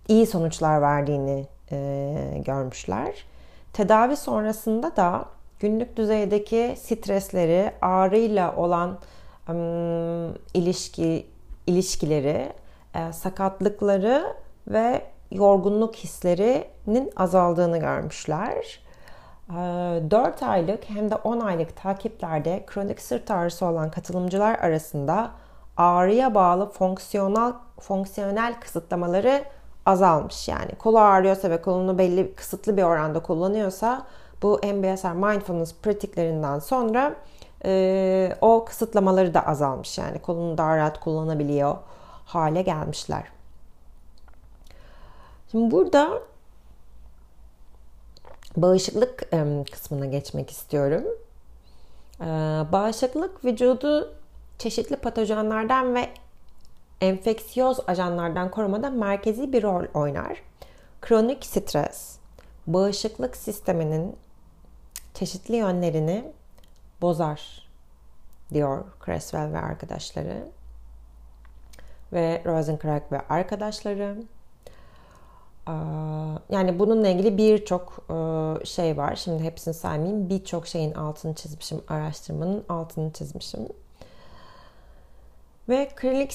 iyi 0.09 0.27
sonuçlar 0.27 0.83
verdiğini 0.83 1.47
e, 1.73 2.43
görmüşler. 2.45 3.25
Tedavi 3.73 4.17
sonrasında 4.17 4.97
da 4.97 5.25
günlük 5.61 5.97
düzeydeki 5.97 6.75
stresleri, 6.79 7.73
ağrıyla 7.83 8.57
olan 8.57 8.99
e, 9.49 9.55
ilişki 10.55 11.27
ilişkileri, 11.67 12.53
e, 12.95 13.13
sakatlıkları 13.13 14.35
ve 14.69 15.03
yorgunluk 15.31 15.97
hislerinin 15.97 17.13
azaldığını 17.17 17.79
görmüşler. 17.79 18.84
4 19.49 20.43
ee, 20.43 20.47
aylık 20.47 20.91
hem 20.91 21.11
de 21.11 21.15
10 21.15 21.41
aylık 21.41 21.77
takiplerde 21.77 22.65
kronik 22.67 23.01
sırt 23.01 23.31
ağrısı 23.31 23.67
olan 23.67 23.91
katılımcılar 23.91 24.59
arasında 24.59 25.31
ağrıya 25.77 26.35
bağlı 26.35 26.71
fonksiyonel 26.71 27.53
fonksiyonel 27.81 28.61
kısıtlamaları 28.61 29.45
azalmış. 29.87 30.49
Yani 30.49 30.75
kolu 30.79 30.99
ağrıyorsa 30.99 31.51
ve 31.51 31.63
kolunu 31.63 31.99
belli 31.99 32.35
kısıtlı 32.35 32.77
bir 32.77 32.83
oranda 32.83 33.21
kullanıyorsa 33.21 34.07
bu 34.43 34.61
MBSR 34.65 35.13
mindfulness 35.13 35.75
pratiklerinden 35.83 36.59
sonra 36.59 37.15
e, 37.65 38.37
o 38.41 38.65
kısıtlamaları 38.65 39.35
da 39.35 39.47
azalmış. 39.47 39.99
Yani 39.99 40.19
kolunu 40.19 40.59
daha 40.59 40.77
rahat 40.77 41.01
kullanabiliyor 41.01 41.77
hale 42.25 42.63
gelmişler. 42.63 43.25
Şimdi 45.51 45.71
burada 45.71 46.09
bağışıklık 48.57 49.31
kısmına 49.73 50.07
geçmek 50.07 50.51
istiyorum. 50.51 51.05
Bağışıklık 52.73 53.45
vücudu 53.45 54.15
çeşitli 54.59 54.97
patojenlerden 54.97 55.95
ve 55.95 56.09
enfeksiyoz 57.01 57.81
ajanlardan 57.87 58.51
korumada 58.51 58.91
merkezi 58.91 59.53
bir 59.53 59.63
rol 59.63 59.85
oynar. 59.95 60.43
Kronik 61.01 61.47
stres, 61.47 62.19
bağışıklık 62.67 63.37
sisteminin 63.37 64.17
çeşitli 65.15 65.57
yönlerini 65.57 66.33
bozar 67.03 67.69
diyor 68.53 68.85
Creswell 69.05 69.53
ve 69.53 69.59
arkadaşları 69.59 70.49
ve 72.13 72.43
Rosencrantz 72.45 73.13
ve 73.13 73.21
arkadaşları. 73.29 74.23
Yani 76.51 76.79
bununla 76.79 77.09
ilgili 77.09 77.39
birçok 77.39 78.07
şey 78.65 78.97
var. 78.97 79.17
Şimdi 79.17 79.43
hepsini 79.43 79.75
saymayayım. 79.75 80.29
Birçok 80.29 80.67
şeyin 80.67 80.95
altını 80.95 81.35
çizmişim. 81.35 81.81
Araştırmanın 81.89 82.65
altını 82.69 83.13
çizmişim. 83.13 83.69
Ve 85.69 85.89
klinik 85.97 86.33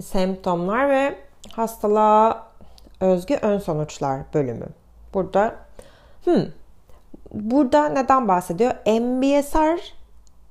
semptomlar 0.00 0.88
ve 0.88 1.18
hastalığa 1.52 2.46
özgü 3.00 3.34
ön 3.34 3.58
sonuçlar 3.58 4.20
bölümü. 4.34 4.66
Burada 5.14 5.56
hmm, 6.24 6.44
burada 7.32 7.88
neden 7.88 8.28
bahsediyor? 8.28 8.72
MBSR 8.86 9.98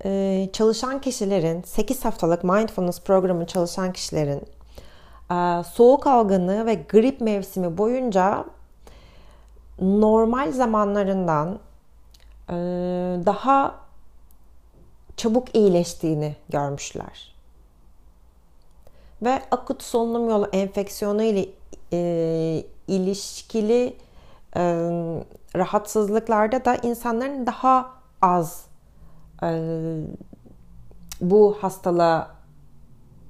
e, 0.05 0.49
çalışan 0.53 1.01
kişilerin 1.01 1.61
8 1.61 2.05
haftalık 2.05 2.43
mindfulness 2.43 3.01
programı 3.01 3.47
çalışan 3.47 3.93
kişilerin 3.93 4.41
e, 4.41 4.56
soğuk 5.63 6.07
algını 6.07 6.65
ve 6.65 6.73
grip 6.73 7.21
mevsimi 7.21 7.77
boyunca 7.77 8.45
normal 9.79 10.51
zamanlarından 10.51 11.59
e, 12.49 12.53
daha 13.25 13.75
çabuk 15.17 15.55
iyileştiğini 15.55 16.35
görmüşler. 16.49 17.35
Ve 19.21 19.41
akut 19.51 19.83
solunum 19.83 20.29
yolu 20.29 20.45
enfeksiyonu 20.53 21.23
ile 21.23 21.45
e, 21.93 22.63
ilişkili 22.87 23.97
e, 24.55 24.61
rahatsızlıklarda 25.55 26.65
da 26.65 26.75
insanların 26.75 27.47
daha 27.47 27.91
az 28.21 28.67
bu 31.21 31.57
hastalığa 31.61 32.36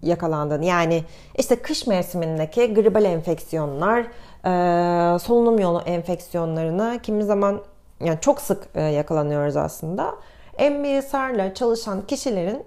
yakalandığını 0.01 0.65
yani 0.65 1.03
işte 1.37 1.55
kış 1.55 1.87
mevsimindeki 1.87 2.73
gribal 2.73 3.05
enfeksiyonlar, 3.05 3.99
e, 4.45 5.19
solunum 5.19 5.59
yolu 5.59 5.81
enfeksiyonlarını 5.81 6.99
kimi 7.03 7.23
zaman 7.23 7.61
yani 7.99 8.17
çok 8.21 8.41
sık 8.41 8.63
e, 8.75 8.81
yakalanıyoruz 8.81 9.57
aslında. 9.57 10.15
MBSR'la 10.59 11.53
çalışan 11.53 12.01
kişilerin 12.01 12.63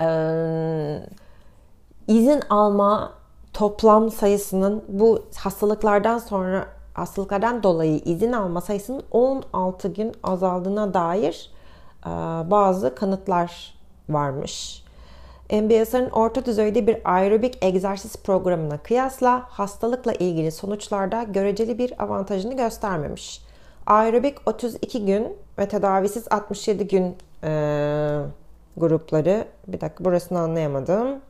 e, 0.00 0.08
izin 2.08 2.40
alma 2.50 3.12
toplam 3.52 4.10
sayısının 4.10 4.84
bu 4.88 5.22
hastalıklardan 5.36 6.18
sonra 6.18 6.66
hastalıklardan 6.94 7.62
dolayı 7.62 7.98
izin 8.04 8.32
alma 8.32 8.60
sayısının 8.60 9.02
16 9.10 9.88
gün 9.88 10.12
azaldığına 10.22 10.94
dair 10.94 11.50
bazı 12.50 12.94
kanıtlar 12.94 13.74
varmış. 14.08 14.83
MBSR'ın 15.50 16.10
orta 16.10 16.44
düzeyde 16.44 16.86
bir 16.86 16.98
aerobik 17.04 17.64
egzersiz 17.64 18.16
programına 18.16 18.78
kıyasla 18.78 19.44
hastalıkla 19.48 20.12
ilgili 20.12 20.52
sonuçlarda 20.52 21.22
göreceli 21.22 21.78
bir 21.78 22.02
avantajını 22.02 22.56
göstermemiş. 22.56 23.42
Aerobik 23.86 24.48
32 24.48 25.06
gün 25.06 25.36
ve 25.58 25.68
tedavisiz 25.68 26.26
67 26.30 26.88
gün 26.88 27.16
e, 27.44 27.50
grupları. 28.76 29.46
Bir 29.68 29.80
dakika 29.80 30.04
burasını 30.04 30.38
anlayamadım. 30.38 31.20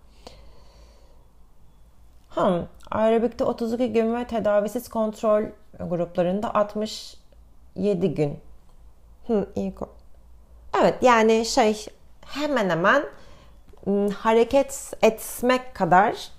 Hmm, 2.30 2.62
aerobikte 2.90 3.44
32 3.44 3.92
gün 3.92 4.14
ve 4.14 4.26
tedavisiz 4.26 4.88
kontrol 4.88 5.42
gruplarında 5.80 6.54
67 6.54 8.14
gün. 8.14 8.38
Hmm, 9.26 9.44
iyi. 9.56 9.74
Evet 10.80 10.94
yani 11.02 11.44
şey 11.46 11.86
hemen 12.26 12.70
hemen 12.70 13.04
hareket 14.22 14.92
etmek 15.02 15.74
kadar 15.74 16.30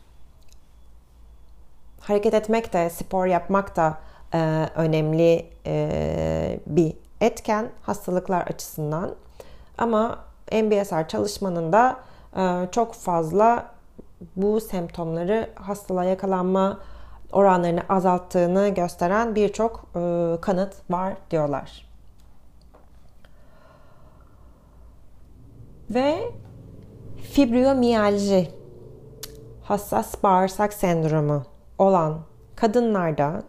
hareket 2.00 2.34
etmek 2.34 2.74
de 2.74 2.90
spor 2.90 3.26
yapmak 3.26 3.76
da 3.76 3.98
e, 4.34 4.70
önemli 4.76 5.50
e, 5.66 6.60
bir 6.66 6.94
etken 7.22 7.70
hastalıklar 7.82 8.42
açısından. 8.42 9.16
Ama 9.78 10.20
MBSR 10.52 11.08
çalışmanın 11.08 11.74
da 11.74 12.00
e, 12.38 12.72
çok 12.72 12.94
fazla 12.94 13.72
bu 14.36 14.62
semptomları 14.62 15.50
hastalığa 15.56 16.04
yakalanma 16.04 16.80
oranlarını 17.32 17.82
azalttığını 17.90 18.70
gösteren 18.70 19.36
birçok 19.36 19.86
e, 19.96 20.38
kanıt 20.42 20.74
var 20.90 21.14
diyorlar. 21.32 21.86
Ve 25.90 26.32
fibromiyalji 27.32 28.48
hassas 29.64 30.24
bağırsak 30.24 30.74
sendromu 30.74 31.44
olan 31.78 32.20
kadınlarda 32.56 33.44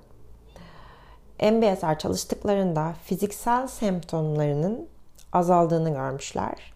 MBSR 1.42 1.98
çalıştıklarında 1.98 2.94
fiziksel 3.04 3.66
semptomlarının 3.66 4.88
azaldığını 5.32 5.90
görmüşler 5.90 6.72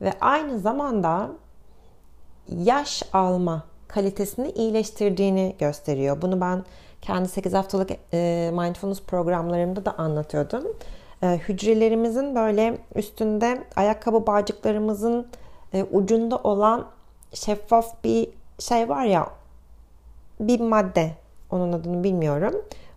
ve 0.00 0.12
aynı 0.20 0.58
zamanda 0.58 1.30
yaş 2.48 3.02
alma 3.12 3.64
kalitesini 3.88 4.50
iyileştirdiğini 4.50 5.56
gösteriyor. 5.58 6.22
Bunu 6.22 6.40
ben 6.40 6.64
kendi 7.02 7.28
8 7.28 7.54
haftalık 7.54 7.90
e, 8.12 8.50
mindfulness 8.54 9.02
programlarımda 9.02 9.84
da 9.84 9.98
anlatıyordum. 9.98 10.64
E, 11.22 11.26
hücrelerimizin 11.26 12.34
böyle 12.34 12.78
üstünde 12.94 13.64
ayakkabı 13.76 14.26
bağcıklarımızın 14.26 15.26
e, 15.74 15.84
ucunda 15.84 16.36
olan 16.36 16.86
şeffaf 17.32 18.04
bir 18.04 18.28
şey 18.58 18.88
var 18.88 19.04
ya 19.04 19.28
bir 20.40 20.60
madde 20.60 21.10
onun 21.50 21.72
adını 21.72 22.04
bilmiyorum. 22.04 22.54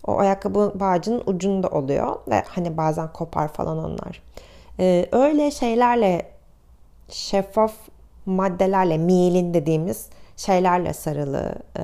O 0.08 0.20
ayakkabı 0.20 0.72
bağcının 0.76 1.24
ucunda 1.26 1.68
oluyor 1.68 2.16
ve 2.28 2.44
hani 2.48 2.78
bazen 2.78 3.14
kopar 3.14 3.48
falan 3.48 3.78
onlar. 3.78 4.24
öyle 5.12 5.52
şeylerle 5.52 6.32
şeffaf 7.10 7.74
maddelerle, 8.26 8.98
miyelin 8.98 9.54
dediğimiz 9.54 10.10
şeylerle 10.38 10.94
sarılı 10.94 11.56
e, 11.78 11.82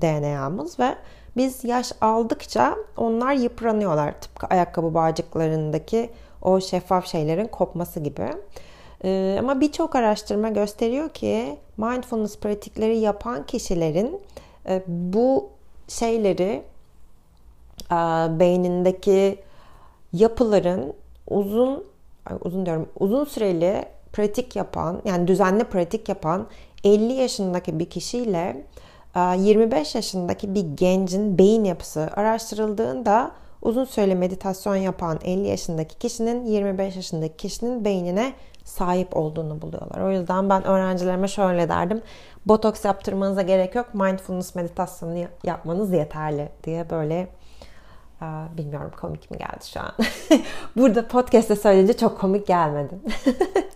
DNA'mız 0.00 0.80
ve 0.80 0.94
biz 1.36 1.64
yaş 1.64 1.92
aldıkça 2.00 2.76
onlar 2.96 3.32
yıpranıyorlar. 3.32 4.20
Tıpkı 4.20 4.46
ayakkabı 4.46 4.94
bağcıklarındaki 4.94 6.10
o 6.42 6.60
şeffaf 6.60 7.06
şeylerin 7.06 7.46
kopması 7.46 8.00
gibi. 8.00 8.28
E, 9.04 9.36
ama 9.38 9.60
birçok 9.60 9.96
araştırma 9.96 10.48
gösteriyor 10.48 11.08
ki 11.08 11.56
mindfulness 11.76 12.38
pratikleri 12.38 12.98
yapan 12.98 13.46
kişilerin 13.46 14.20
e, 14.68 14.82
bu 14.86 15.50
şeyleri 15.88 16.62
e, 17.90 17.96
beynindeki 18.40 19.38
yapıların 20.12 20.92
uzun 21.30 21.84
uzun 22.44 22.66
diyorum 22.66 22.88
uzun 23.00 23.24
süreli 23.24 23.84
pratik 24.12 24.56
yapan 24.56 25.02
yani 25.04 25.28
düzenli 25.28 25.64
pratik 25.64 26.08
yapan 26.08 26.46
50 26.84 27.12
yaşındaki 27.12 27.78
bir 27.78 27.90
kişiyle 27.90 28.64
25 29.16 29.94
e, 29.94 29.98
yaşındaki 29.98 30.54
bir 30.54 30.64
gencin 30.76 31.38
beyin 31.38 31.64
yapısı 31.64 32.10
araştırıldığında 32.16 33.30
uzun 33.62 33.84
süre 33.84 34.14
meditasyon 34.14 34.76
yapan 34.76 35.18
50 35.24 35.46
yaşındaki 35.46 35.98
kişinin 35.98 36.46
25 36.46 36.96
yaşındaki 36.96 37.36
kişinin 37.36 37.84
beynine 37.84 38.32
sahip 38.68 39.16
olduğunu 39.16 39.62
buluyorlar. 39.62 40.00
O 40.00 40.10
yüzden 40.10 40.50
ben 40.50 40.64
öğrencilerime 40.64 41.28
şöyle 41.28 41.68
derdim. 41.68 42.02
Botoks 42.46 42.84
yaptırmanıza 42.84 43.42
gerek 43.42 43.74
yok. 43.74 43.94
Mindfulness 43.94 44.54
meditasyonu 44.54 45.26
yapmanız 45.44 45.92
yeterli 45.92 46.48
diye 46.64 46.90
böyle 46.90 47.28
e, 48.22 48.26
bilmiyorum 48.56 48.92
komik 49.00 49.30
mi 49.30 49.38
geldi 49.38 49.66
şu 49.72 49.80
an. 49.80 49.92
Burada 50.76 51.08
podcast'te 51.08 51.56
söyleyince 51.56 51.96
çok 51.96 52.20
komik 52.20 52.46
gelmedi. 52.46 52.94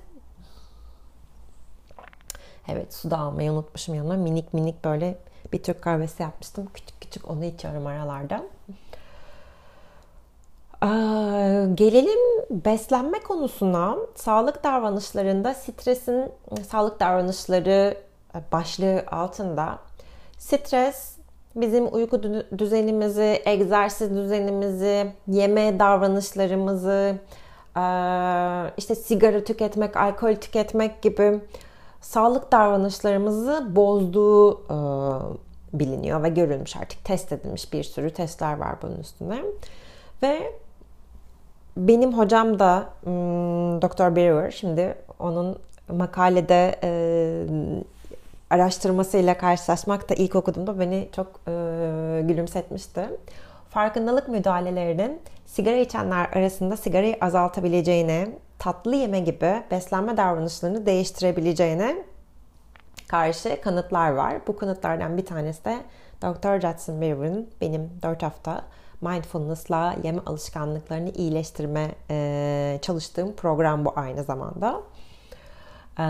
Evet 2.68 2.94
su 2.94 3.10
da 3.10 3.18
almayı 3.18 3.52
unutmuşum 3.52 3.94
yanıma. 3.94 4.14
Minik 4.14 4.54
minik 4.54 4.84
böyle 4.84 5.18
bir 5.52 5.62
Türk 5.62 5.82
kahvesi 5.82 6.22
yapmıştım. 6.22 6.68
Küçük 6.74 7.00
küçük 7.00 7.30
onu 7.30 7.44
içiyorum 7.44 7.86
aralarda. 7.86 8.42
Ee, 10.82 11.74
gelelim 11.74 12.31
beslenme 12.52 13.20
konusuna. 13.20 13.96
Sağlık 14.14 14.64
davranışlarında 14.64 15.54
stresin 15.54 16.32
sağlık 16.68 17.00
davranışları 17.00 17.96
başlığı 18.52 19.04
altında 19.10 19.78
stres 20.38 21.16
bizim 21.56 21.94
uyku 21.94 22.22
düzenimizi, 22.58 23.42
egzersiz 23.44 24.10
düzenimizi, 24.10 25.12
yeme 25.26 25.78
davranışlarımızı, 25.78 27.18
işte 28.76 28.94
sigara 28.94 29.44
tüketmek, 29.44 29.96
alkol 29.96 30.34
tüketmek 30.34 31.02
gibi 31.02 31.40
sağlık 32.00 32.52
davranışlarımızı 32.52 33.76
bozduğu 33.76 34.54
e, 34.54 34.76
biliniyor 35.72 36.22
ve 36.22 36.28
görülmüş 36.28 36.76
artık 36.76 37.04
test 37.04 37.32
edilmiş 37.32 37.72
bir 37.72 37.84
sürü 37.84 38.10
testler 38.10 38.56
var 38.56 38.76
bunun 38.82 38.96
üstüne. 38.96 39.42
Ve 40.22 40.52
benim 41.76 42.18
hocam 42.18 42.58
da 42.58 42.88
hmm, 43.04 43.82
Dr. 43.82 44.16
Brewer 44.16 44.50
şimdi 44.50 44.94
onun 45.18 45.58
makalede 45.88 46.78
e, 46.82 46.90
araştırmasıyla 48.50 49.38
karşılaşmak 49.38 50.08
da 50.08 50.14
ilk 50.14 50.36
okuduğumda 50.36 50.80
beni 50.80 51.08
çok 51.16 51.26
e, 51.48 51.52
gülümsetmişti. 52.24 53.00
Farkındalık 53.70 54.28
müdahalelerinin 54.28 55.20
sigara 55.46 55.76
içenler 55.76 56.28
arasında 56.32 56.76
sigarayı 56.76 57.16
azaltabileceğine, 57.20 58.28
tatlı 58.58 58.96
yeme 58.96 59.20
gibi 59.20 59.62
beslenme 59.70 60.16
davranışlarını 60.16 60.86
değiştirebileceğine 60.86 61.96
karşı 63.08 63.60
kanıtlar 63.60 64.10
var. 64.10 64.34
Bu 64.46 64.56
kanıtlardan 64.56 65.16
bir 65.16 65.26
tanesi 65.26 65.64
de 65.64 65.78
Dr. 66.22 66.60
Judson 66.60 66.92
Weaver'ın 67.00 67.48
benim 67.60 67.90
4 68.02 68.22
hafta 68.22 68.62
mindfulness'la 69.02 69.96
yeme 70.02 70.20
alışkanlıklarını 70.26 71.10
iyileştirme 71.10 71.88
e, 72.10 72.78
çalıştığım 72.82 73.32
program 73.32 73.84
bu 73.84 73.92
aynı 73.96 74.22
zamanda. 74.22 74.80
E, 75.98 76.02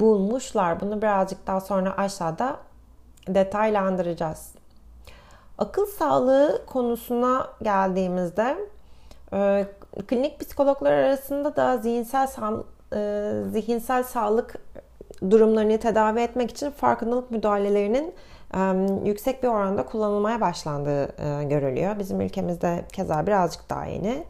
bulmuşlar. 0.00 0.80
Bunu 0.80 1.02
birazcık 1.02 1.46
daha 1.46 1.60
sonra 1.60 1.96
aşağıda 1.96 2.56
detaylandıracağız. 3.28 4.54
Akıl 5.58 5.86
sağlığı 5.86 6.62
konusuna 6.66 7.48
geldiğimizde 7.62 8.56
e, 9.32 9.66
klinik 10.06 10.40
psikologlar 10.40 10.92
arasında 10.92 11.56
da 11.56 11.76
zihinsel 11.76 12.28
e, 12.92 13.32
zihinsel 13.50 14.02
sağlık 14.02 14.54
durumlarını 15.30 15.78
tedavi 15.78 16.20
etmek 16.20 16.50
için 16.50 16.70
farkındalık 16.70 17.30
müdahalelerinin 17.30 18.14
yüksek 19.04 19.42
bir 19.42 19.48
oranda 19.48 19.86
kullanılmaya 19.86 20.40
başlandığı 20.40 21.04
e, 21.04 21.44
görülüyor. 21.44 21.98
Bizim 21.98 22.20
ülkemizde 22.20 22.84
keza 22.92 23.26
birazcık 23.26 23.70
daha 23.70 23.84
yeni. 23.86 24.24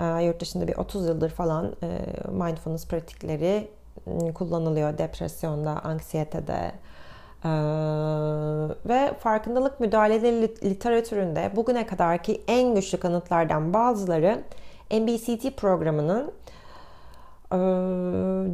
E, 0.00 0.24
yurt 0.24 0.40
dışında 0.40 0.68
bir 0.68 0.76
30 0.76 1.06
yıldır 1.06 1.30
falan 1.30 1.76
e, 1.82 1.86
mindfulness 2.30 2.88
pratikleri 2.88 3.68
kullanılıyor 4.34 4.98
depresyonda, 4.98 5.70
anksiyetede. 5.70 6.72
Ve 8.86 9.14
farkındalık 9.18 9.80
müdahaleleri 9.80 10.42
literatüründe 10.42 11.50
bugüne 11.56 11.86
kadarki 11.86 12.42
en 12.48 12.74
güçlü 12.74 13.00
kanıtlardan 13.00 13.74
bazıları 13.74 14.42
MBCT 14.90 15.56
programının 15.56 16.32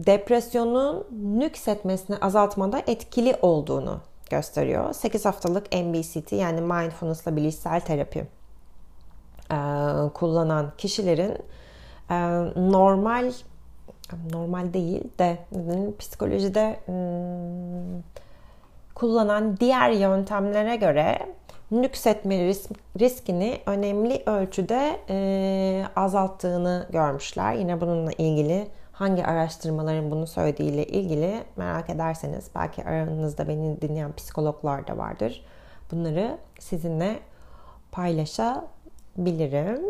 depresyonun 0.07 1.07
nüksetmesini 1.38 2.16
azaltmada 2.16 2.83
etkili 2.87 3.37
olduğunu 3.42 4.01
gösteriyor. 4.37 4.92
8 4.92 5.25
haftalık 5.25 5.73
MBCT 5.73 6.33
yani 6.33 6.61
mindfulness'la 6.61 7.37
bilişsel 7.37 7.81
terapi 7.81 8.27
kullanan 10.14 10.73
kişilerin 10.79 11.38
normal 12.71 13.33
normal 14.33 14.73
değil 14.73 15.05
de 15.18 15.38
psikolojide 15.99 16.77
hmm, 16.87 18.03
kullanan 18.95 19.57
diğer 19.57 19.90
yöntemlere 19.90 20.77
göre 20.77 21.18
nüksetme 21.71 22.45
risk, 22.45 22.71
riskini 23.01 23.61
önemli 23.66 24.23
ölçüde 24.27 25.01
azalttığını 25.97 26.87
görmüşler. 26.90 27.55
Yine 27.55 27.81
bununla 27.81 28.12
ilgili 28.12 28.68
hangi 28.93 29.27
araştırmaların 29.27 30.11
bunu 30.11 30.27
söylediğiyle 30.27 30.87
ilgili 30.87 31.45
merak 31.57 31.91
ederseniz 31.91 32.51
belki 32.55 32.85
aranızda 32.85 33.49
beni 33.49 33.81
dinleyen 33.81 34.13
psikologlar 34.13 34.87
da 34.87 34.99
vardır. 34.99 35.45
Bunları 35.91 36.39
sizinle 36.59 37.21
paylaşabilirim. 37.93 39.83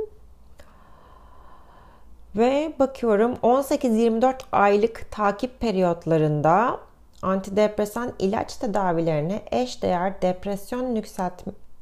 Ve 2.37 2.73
bakıyorum 2.79 3.35
18-24 3.35 4.35
aylık 4.53 5.07
takip 5.11 5.61
periyotlarında 5.61 6.81
antidepresan 7.23 8.13
ilaç 8.19 8.57
tedavilerine 8.57 9.43
eş 9.51 9.83
değer 9.83 10.23
depresyon 10.23 11.03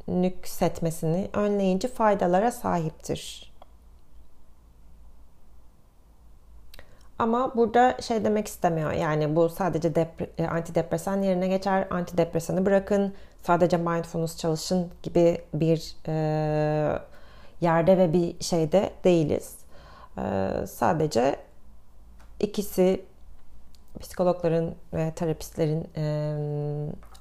nüksetmesini 0.08 1.28
önleyici 1.32 1.88
faydalara 1.88 2.50
sahiptir. 2.50 3.49
Ama 7.20 7.56
burada 7.56 7.96
şey 8.00 8.24
demek 8.24 8.46
istemiyor. 8.48 8.92
Yani 8.92 9.36
bu 9.36 9.48
sadece 9.48 9.88
depre- 9.88 10.28
e, 10.38 10.46
antidepresan 10.46 11.22
yerine 11.22 11.48
geçer. 11.48 11.86
Antidepresanı 11.90 12.66
bırakın. 12.66 13.14
Sadece 13.42 13.76
mindfulness 13.76 14.36
çalışın 14.36 14.88
gibi 15.02 15.40
bir 15.54 15.96
e, 16.06 16.12
yerde 17.60 17.98
ve 17.98 18.12
bir 18.12 18.44
şeyde 18.44 18.90
değiliz. 19.04 19.58
E, 20.18 20.50
sadece 20.66 21.36
ikisi 22.40 23.04
psikologların 24.00 24.74
ve 24.94 25.10
terapistlerin 25.10 25.88
e, 25.96 26.34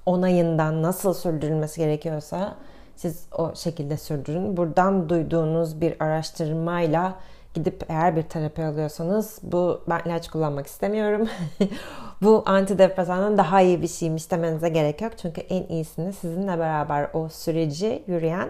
onayından 0.06 0.84
nasıl 0.84 1.14
sürdürülmesi 1.14 1.82
gerekiyorsa 1.82 2.56
siz 2.96 3.26
o 3.38 3.56
şekilde 3.56 3.98
sürdürün. 3.98 4.58
Buradan 4.58 5.10
duyduğunuz 5.10 5.82
bir 5.82 6.04
araştırmayla 6.04 7.16
gidip 7.54 7.84
eğer 7.90 8.16
bir 8.16 8.24
terapi 8.24 8.64
alıyorsanız 8.64 9.40
bu 9.44 9.82
ben 9.90 10.02
ilaç 10.06 10.30
kullanmak 10.30 10.68
istemiyorum. 10.68 11.30
bu 12.22 12.44
antidepresandan 12.46 13.38
daha 13.38 13.62
iyi 13.62 13.82
bir 13.82 13.88
şeymiş 13.88 14.32
demenize 14.32 14.70
gerek 14.70 15.02
yok. 15.02 15.14
Çünkü 15.18 15.42
en 15.42 15.64
iyisini 15.64 16.14
sizinle 16.14 16.60
beraber 16.60 17.10
o 17.14 17.30
süreci 17.30 18.04
yürüyen 18.08 18.50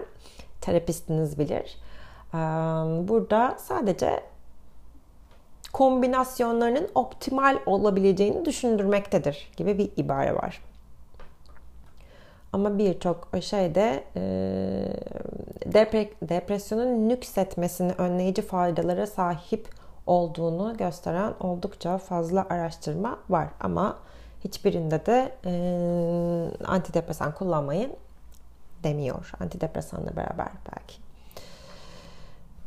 terapistiniz 0.60 1.38
bilir. 1.38 1.78
Burada 3.08 3.56
sadece 3.58 4.20
kombinasyonlarının 5.72 6.88
optimal 6.94 7.58
olabileceğini 7.66 8.44
düşündürmektedir 8.44 9.50
gibi 9.56 9.78
bir 9.78 9.90
ibare 9.96 10.34
var. 10.34 10.60
Ama 12.52 12.78
birçok 12.78 13.28
şeyde 13.40 14.04
depre, 15.72 16.10
depresyonun 16.22 17.08
nüksetmesini 17.08 17.92
önleyici 17.92 18.42
faydalara 18.42 19.06
sahip 19.06 19.68
olduğunu 20.06 20.76
gösteren 20.76 21.34
oldukça 21.40 21.98
fazla 21.98 22.46
araştırma 22.50 23.18
var. 23.28 23.48
Ama 23.60 23.98
hiçbirinde 24.44 25.06
de 25.06 25.32
e, 25.44 25.52
antidepresan 26.64 27.34
kullanmayın 27.34 27.92
demiyor. 28.82 29.32
Antidepresanla 29.40 30.16
beraber 30.16 30.48
belki. 30.66 30.96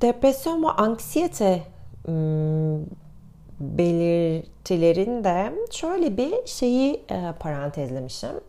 Depresyon 0.01 0.63
ve 0.63 0.67
anksiyete 0.67 1.63
belirtilerinde 3.59 5.53
şöyle 5.71 6.17
bir 6.17 6.45
şeyi 6.45 7.05
parantezlemişim. 7.39 8.41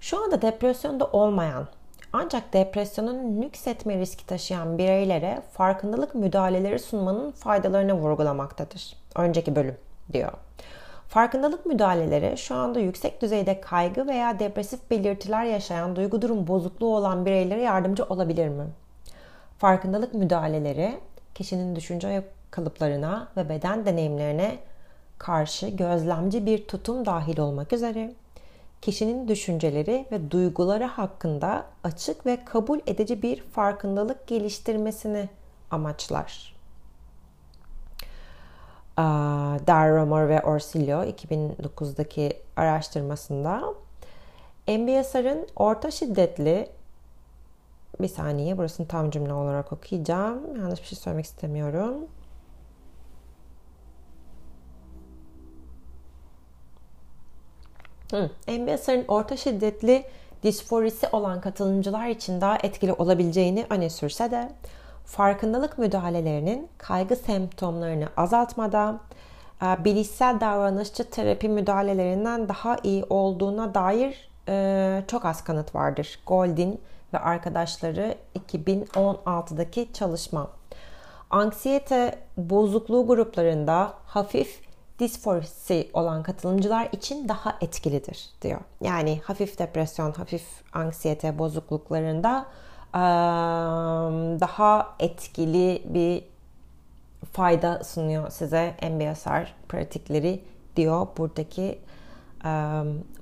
Şu 0.00 0.24
anda 0.24 0.42
depresyonda 0.42 1.06
olmayan 1.06 1.66
ancak 2.16 2.52
depresyonun 2.52 3.40
nüksetme 3.40 3.98
riski 3.98 4.26
taşıyan 4.26 4.78
bireylere 4.78 5.42
farkındalık 5.52 6.14
müdahaleleri 6.14 6.78
sunmanın 6.78 7.30
faydalarını 7.30 7.94
vurgulamaktadır. 7.94 8.96
Önceki 9.16 9.56
bölüm 9.56 9.76
diyor. 10.12 10.32
Farkındalık 11.08 11.66
müdahaleleri 11.66 12.38
şu 12.38 12.54
anda 12.54 12.80
yüksek 12.80 13.22
düzeyde 13.22 13.60
kaygı 13.60 14.06
veya 14.06 14.38
depresif 14.38 14.90
belirtiler 14.90 15.44
yaşayan 15.44 15.96
duygu 15.96 16.22
durum 16.22 16.46
bozukluğu 16.46 16.96
olan 16.96 17.26
bireylere 17.26 17.62
yardımcı 17.62 18.04
olabilir 18.04 18.48
mi? 18.48 18.64
Farkındalık 19.58 20.14
müdahaleleri 20.14 20.94
kişinin 21.34 21.76
düşünce 21.76 22.24
kalıplarına 22.50 23.28
ve 23.36 23.48
beden 23.48 23.86
deneyimlerine 23.86 24.58
karşı 25.18 25.68
gözlemci 25.68 26.46
bir 26.46 26.68
tutum 26.68 27.06
dahil 27.06 27.38
olmak 27.38 27.72
üzere 27.72 28.14
kişinin 28.82 29.28
düşünceleri 29.28 30.06
ve 30.12 30.30
duyguları 30.30 30.84
hakkında 30.84 31.66
açık 31.84 32.26
ve 32.26 32.44
kabul 32.44 32.80
edici 32.86 33.22
bir 33.22 33.40
farkındalık 33.42 34.26
geliştirmesini 34.26 35.28
amaçlar. 35.70 36.56
Darromer 39.66 40.28
ve 40.28 40.42
Orsillo 40.42 41.04
2009'daki 41.04 42.36
araştırmasında 42.56 43.74
MBSR'ın 44.68 45.46
orta 45.56 45.90
şiddetli 45.90 46.68
bir 48.00 48.08
saniye 48.08 48.58
burasını 48.58 48.88
tam 48.88 49.10
cümle 49.10 49.32
olarak 49.32 49.72
okuyacağım. 49.72 50.56
Yanlış 50.60 50.80
bir 50.80 50.86
şey 50.86 50.98
söylemek 50.98 51.24
istemiyorum. 51.24 51.94
Hı. 58.10 58.30
MBSR'ın 58.48 59.04
orta 59.08 59.36
şiddetli 59.36 60.04
disforisi 60.42 61.06
olan 61.12 61.40
katılımcılar 61.40 62.06
için 62.06 62.40
daha 62.40 62.56
etkili 62.56 62.92
olabileceğini 62.92 63.66
öne 63.70 63.90
sürse 63.90 64.30
de 64.30 64.52
farkındalık 65.04 65.78
müdahalelerinin 65.78 66.68
kaygı 66.78 67.16
semptomlarını 67.16 68.08
azaltmada, 68.16 69.00
e, 69.62 69.84
bilişsel 69.84 70.40
davranışçı 70.40 71.10
terapi 71.10 71.48
müdahalelerinden 71.48 72.48
daha 72.48 72.76
iyi 72.82 73.04
olduğuna 73.10 73.74
dair 73.74 74.28
e, 74.48 75.02
çok 75.08 75.24
az 75.24 75.44
kanıt 75.44 75.74
vardır. 75.74 76.18
Goldin 76.26 76.80
ve 77.14 77.18
arkadaşları 77.18 78.14
2016'daki 78.48 79.92
çalışma. 79.92 80.50
Anksiyete 81.30 82.18
bozukluğu 82.36 83.06
gruplarında 83.06 83.92
hafif 84.06 84.65
disforisi 84.98 85.90
olan 85.92 86.22
katılımcılar 86.22 86.88
için 86.92 87.28
daha 87.28 87.56
etkilidir 87.60 88.30
diyor. 88.42 88.60
Yani 88.80 89.20
hafif 89.24 89.58
depresyon, 89.58 90.12
hafif 90.12 90.44
anksiyete 90.72 91.38
bozukluklarında 91.38 92.46
daha 94.40 94.96
etkili 95.00 95.82
bir 95.84 96.24
fayda 97.32 97.84
sunuyor 97.84 98.30
size 98.30 98.74
MBSR 98.82 99.54
pratikleri 99.68 100.44
diyor 100.76 101.06
buradaki 101.16 101.78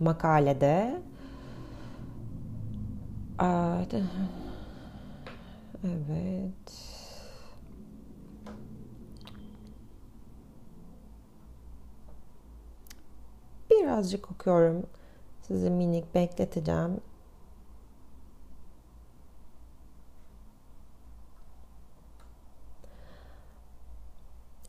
makalede. 0.01 1.01
Evet. 5.85 6.84
Birazcık 13.95 14.31
okuyorum. 14.31 14.87
Sizi 15.43 15.71
minik 15.71 16.15
bekleteceğim. 16.15 17.01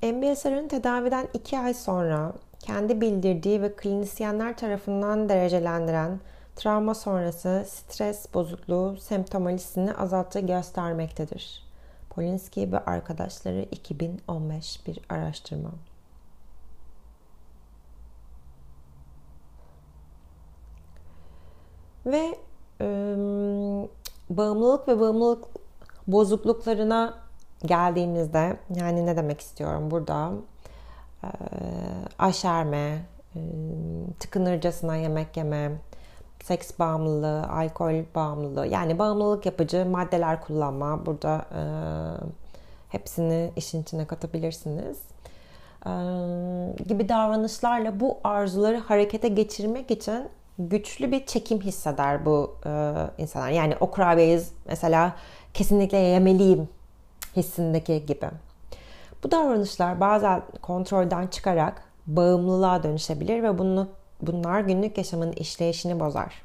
MBSR'ın 0.03 0.67
tedaviden 0.67 1.27
2 1.33 1.59
ay 1.59 1.73
sonra 1.73 2.33
kendi 2.59 3.01
bildirdiği 3.01 3.61
ve 3.61 3.75
klinisyenler 3.75 4.57
tarafından 4.57 5.29
derecelendiren 5.29 6.19
travma 6.55 6.95
sonrası 6.95 7.65
stres 7.67 8.33
bozukluğu 8.33 8.97
semptomalisini 8.97 9.93
azalttığı 9.93 10.39
göstermektedir. 10.39 11.63
Polinski 12.09 12.71
ve 12.71 12.79
arkadaşları 12.79 13.61
2015 13.71 14.87
bir 14.87 14.99
araştırma. 15.09 15.71
Ve 22.05 22.37
e, 22.81 22.87
bağımlılık 24.29 24.87
ve 24.87 24.99
bağımlılık 24.99 25.45
bozukluklarına 26.07 27.13
geldiğimizde 27.65 28.57
yani 28.75 29.05
ne 29.05 29.17
demek 29.17 29.41
istiyorum 29.41 29.91
burada? 29.91 30.31
E, 31.23 31.27
aşerme, 32.19 33.01
e, 33.35 33.39
tıkınırcasına 34.19 34.95
yemek 34.95 35.37
yeme, 35.37 35.71
seks 36.43 36.79
bağımlılığı, 36.79 37.49
alkol 37.49 38.03
bağımlılığı 38.15 38.67
yani 38.67 38.99
bağımlılık 38.99 39.45
yapıcı 39.45 39.85
maddeler 39.85 40.41
kullanma. 40.41 41.05
Burada 41.05 41.45
e, 41.55 41.61
hepsini 42.89 43.51
işin 43.55 43.81
içine 43.81 44.05
katabilirsiniz. 44.05 45.01
Gibi 46.87 47.09
davranışlarla 47.09 47.99
bu 47.99 48.17
arzuları 48.23 48.77
harekete 48.77 49.27
geçirmek 49.27 49.91
için 49.91 50.29
güçlü 50.59 51.11
bir 51.11 51.25
çekim 51.25 51.61
hisseder 51.61 52.25
bu 52.25 52.55
e, 52.65 52.93
insanlar. 53.17 53.49
Yani 53.49 53.75
o 53.79 53.91
kurabiyeyi 53.91 54.41
mesela 54.67 55.15
kesinlikle 55.53 55.97
yemeliyim 55.97 56.69
hissindeki 57.35 58.05
gibi. 58.05 58.27
Bu 59.23 59.31
davranışlar 59.31 59.99
bazen 59.99 60.41
kontrolden 60.61 61.27
çıkarak 61.27 61.83
bağımlılığa 62.07 62.83
dönüşebilir 62.83 63.43
ve 63.43 63.57
bunu, 63.57 63.87
bunlar 64.21 64.61
günlük 64.61 64.97
yaşamın 64.97 65.31
işleyişini 65.31 65.99
bozar. 65.99 66.41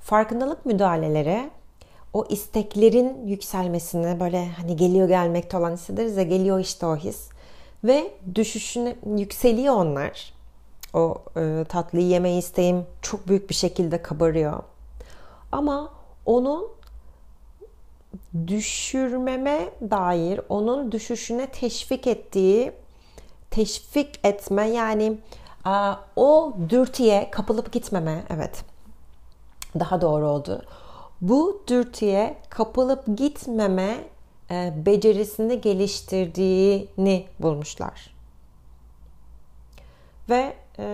Farkındalık 0.00 0.66
müdahaleleri 0.66 1.50
o 2.12 2.26
isteklerin 2.28 3.26
yükselmesini 3.26 4.20
böyle 4.20 4.48
hani 4.48 4.76
geliyor 4.76 5.08
gelmekte 5.08 5.56
olan 5.56 5.72
hissederiz 5.72 6.16
ya 6.16 6.22
geliyor 6.22 6.58
işte 6.58 6.86
o 6.86 6.96
his 6.96 7.28
ve 7.84 8.10
düşüşünü 8.34 8.96
yükseliyor 9.16 9.74
onlar 9.74 10.37
o 10.94 11.16
e, 11.36 11.64
tatlıyı 11.68 12.06
yeme 12.06 12.36
isteğim 12.36 12.86
çok 13.02 13.28
büyük 13.28 13.50
bir 13.50 13.54
şekilde 13.54 14.02
kabarıyor. 14.02 14.62
Ama 15.52 15.92
onun 16.26 16.68
düşürmeme 18.46 19.70
dair 19.90 20.40
onun 20.48 20.92
düşüşüne 20.92 21.46
teşvik 21.46 22.06
ettiği 22.06 22.72
teşvik 23.50 24.20
etme 24.24 24.68
yani 24.68 25.18
o 26.16 26.54
dürtüye 26.68 27.30
kapılıp 27.30 27.72
gitmeme 27.72 28.24
evet 28.30 28.64
daha 29.78 30.00
doğru 30.00 30.28
oldu. 30.28 30.62
Bu 31.20 31.62
dürtüye 31.68 32.36
kapılıp 32.48 33.18
gitmeme 33.18 34.04
e, 34.50 34.72
becerisini 34.86 35.60
geliştirdiğini 35.60 37.26
bulmuşlar. 37.40 38.14
Ve 40.30 40.54
e, 40.78 40.84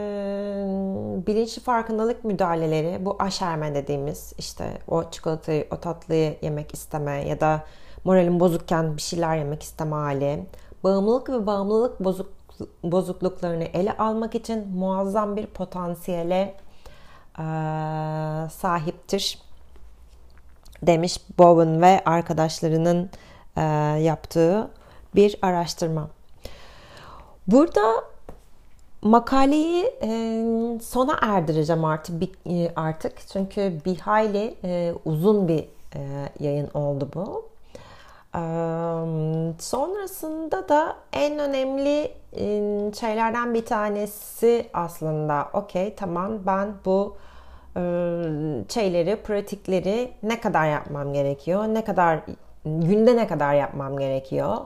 bilinçli 1.27 1.63
farkındalık 1.63 2.25
müdahaleleri 2.25 3.05
bu 3.05 3.17
aşerme 3.19 3.75
dediğimiz 3.75 4.33
işte 4.39 4.79
o 4.89 5.11
çikolatayı 5.11 5.67
o 5.71 5.77
tatlıyı 5.77 6.37
yemek 6.43 6.75
isteme 6.75 7.29
ya 7.29 7.41
da 7.41 7.65
moralin 8.05 8.41
bozukken 8.41 8.97
bir 8.97 9.03
şeyler 9.03 9.37
yemek 9.37 9.63
isteme 9.63 9.97
hali 9.97 10.47
bağımlılık 10.85 11.29
ve 11.29 11.47
bağımlılık 11.47 12.01
bozuk, 12.01 12.33
bozukluklarını 12.83 13.65
ele 13.65 13.97
almak 13.97 14.35
için 14.35 14.69
muazzam 14.69 15.37
bir 15.37 15.47
potansiyele 15.47 16.55
e, 17.39 17.45
sahiptir 18.51 19.39
demiş 20.83 21.21
Bowen 21.39 21.83
ve 21.83 22.03
arkadaşlarının 22.05 23.11
e, 23.57 23.63
yaptığı 24.01 24.71
bir 25.15 25.39
araştırma. 25.43 26.09
Burada 27.47 28.14
makaleyi 29.05 29.85
e, 30.03 30.09
sona 30.83 31.19
erdireceğim 31.23 31.85
artık 31.85 32.23
e, 32.47 32.73
artık 32.77 33.13
çünkü 33.33 33.73
bir 33.85 33.99
hayli 33.99 34.55
e, 34.65 34.95
uzun 35.05 35.49
bir 35.49 35.69
e, 35.95 36.01
yayın 36.41 36.71
oldu 36.75 37.09
bu. 37.15 37.49
E, 38.35 38.43
sonrasında 39.59 40.69
da 40.69 40.97
en 41.13 41.39
önemli 41.39 42.13
e, 42.33 42.47
şeylerden 43.01 43.55
bir 43.55 43.65
tanesi 43.65 44.67
aslında 44.75 45.49
okey 45.53 45.95
tamam 45.95 46.33
ben 46.47 46.75
bu 46.85 47.17
e, 47.77 47.81
şeyleri, 48.69 49.17
pratikleri 49.17 50.13
ne 50.23 50.41
kadar 50.41 50.67
yapmam 50.71 51.13
gerekiyor, 51.13 51.65
ne 51.65 51.85
kadar 51.85 52.21
günde 52.65 53.17
ne 53.17 53.27
kadar 53.27 53.55
yapmam 53.55 53.99
gerekiyor 53.99 54.57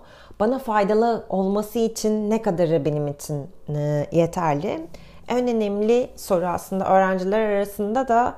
bana 0.40 0.58
faydalı 0.58 1.24
olması 1.28 1.78
için 1.78 2.30
ne 2.30 2.42
kadarı 2.42 2.84
benim 2.84 3.08
için 3.08 3.46
e, 3.68 4.06
yeterli? 4.12 4.86
En 5.28 5.48
önemli 5.48 6.10
soru 6.16 6.46
aslında 6.46 6.88
öğrenciler 6.88 7.40
arasında 7.40 8.08
da 8.08 8.34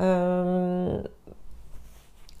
e, 0.00 0.06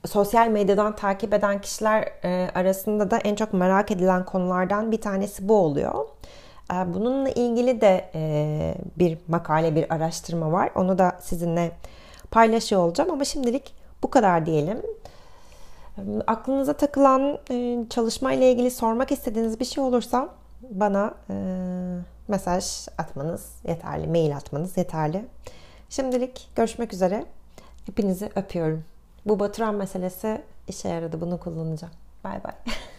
sosyal 0.06 0.48
medyadan 0.48 0.96
takip 0.96 1.34
eden 1.34 1.60
kişiler 1.60 2.08
e, 2.24 2.50
arasında 2.54 3.10
da 3.10 3.18
en 3.18 3.34
çok 3.34 3.52
merak 3.52 3.90
edilen 3.90 4.24
konulardan 4.24 4.92
bir 4.92 5.00
tanesi 5.00 5.48
bu 5.48 5.56
oluyor. 5.56 6.06
E, 6.72 6.94
bununla 6.94 7.28
ilgili 7.28 7.80
de 7.80 8.10
e, 8.14 8.74
bir 8.98 9.18
makale, 9.28 9.74
bir 9.74 9.94
araştırma 9.94 10.52
var. 10.52 10.70
Onu 10.74 10.98
da 10.98 11.16
sizinle 11.20 11.72
paylaşıyor 12.30 12.82
olacağım 12.82 13.10
ama 13.10 13.24
şimdilik 13.24 13.74
bu 14.02 14.10
kadar 14.10 14.46
diyelim. 14.46 14.82
Aklınıza 16.26 16.72
takılan 16.72 17.38
e, 17.50 17.78
çalışma 17.90 18.32
ile 18.32 18.52
ilgili 18.52 18.70
sormak 18.70 19.12
istediğiniz 19.12 19.60
bir 19.60 19.64
şey 19.64 19.84
olursa 19.84 20.28
bana 20.70 21.14
e, 21.30 21.34
mesaj 22.28 22.88
atmanız 22.98 23.52
yeterli, 23.64 24.06
mail 24.06 24.36
atmanız 24.36 24.76
yeterli. 24.76 25.24
Şimdilik 25.88 26.48
görüşmek 26.56 26.92
üzere. 26.92 27.26
Hepinizi 27.86 28.30
öpüyorum. 28.36 28.84
Bu 29.26 29.40
batıran 29.40 29.74
meselesi 29.74 30.42
işe 30.68 30.88
yaradı. 30.88 31.20
Bunu 31.20 31.40
kullanacağım. 31.40 31.94
Bay 32.24 32.44
bay. 32.44 32.52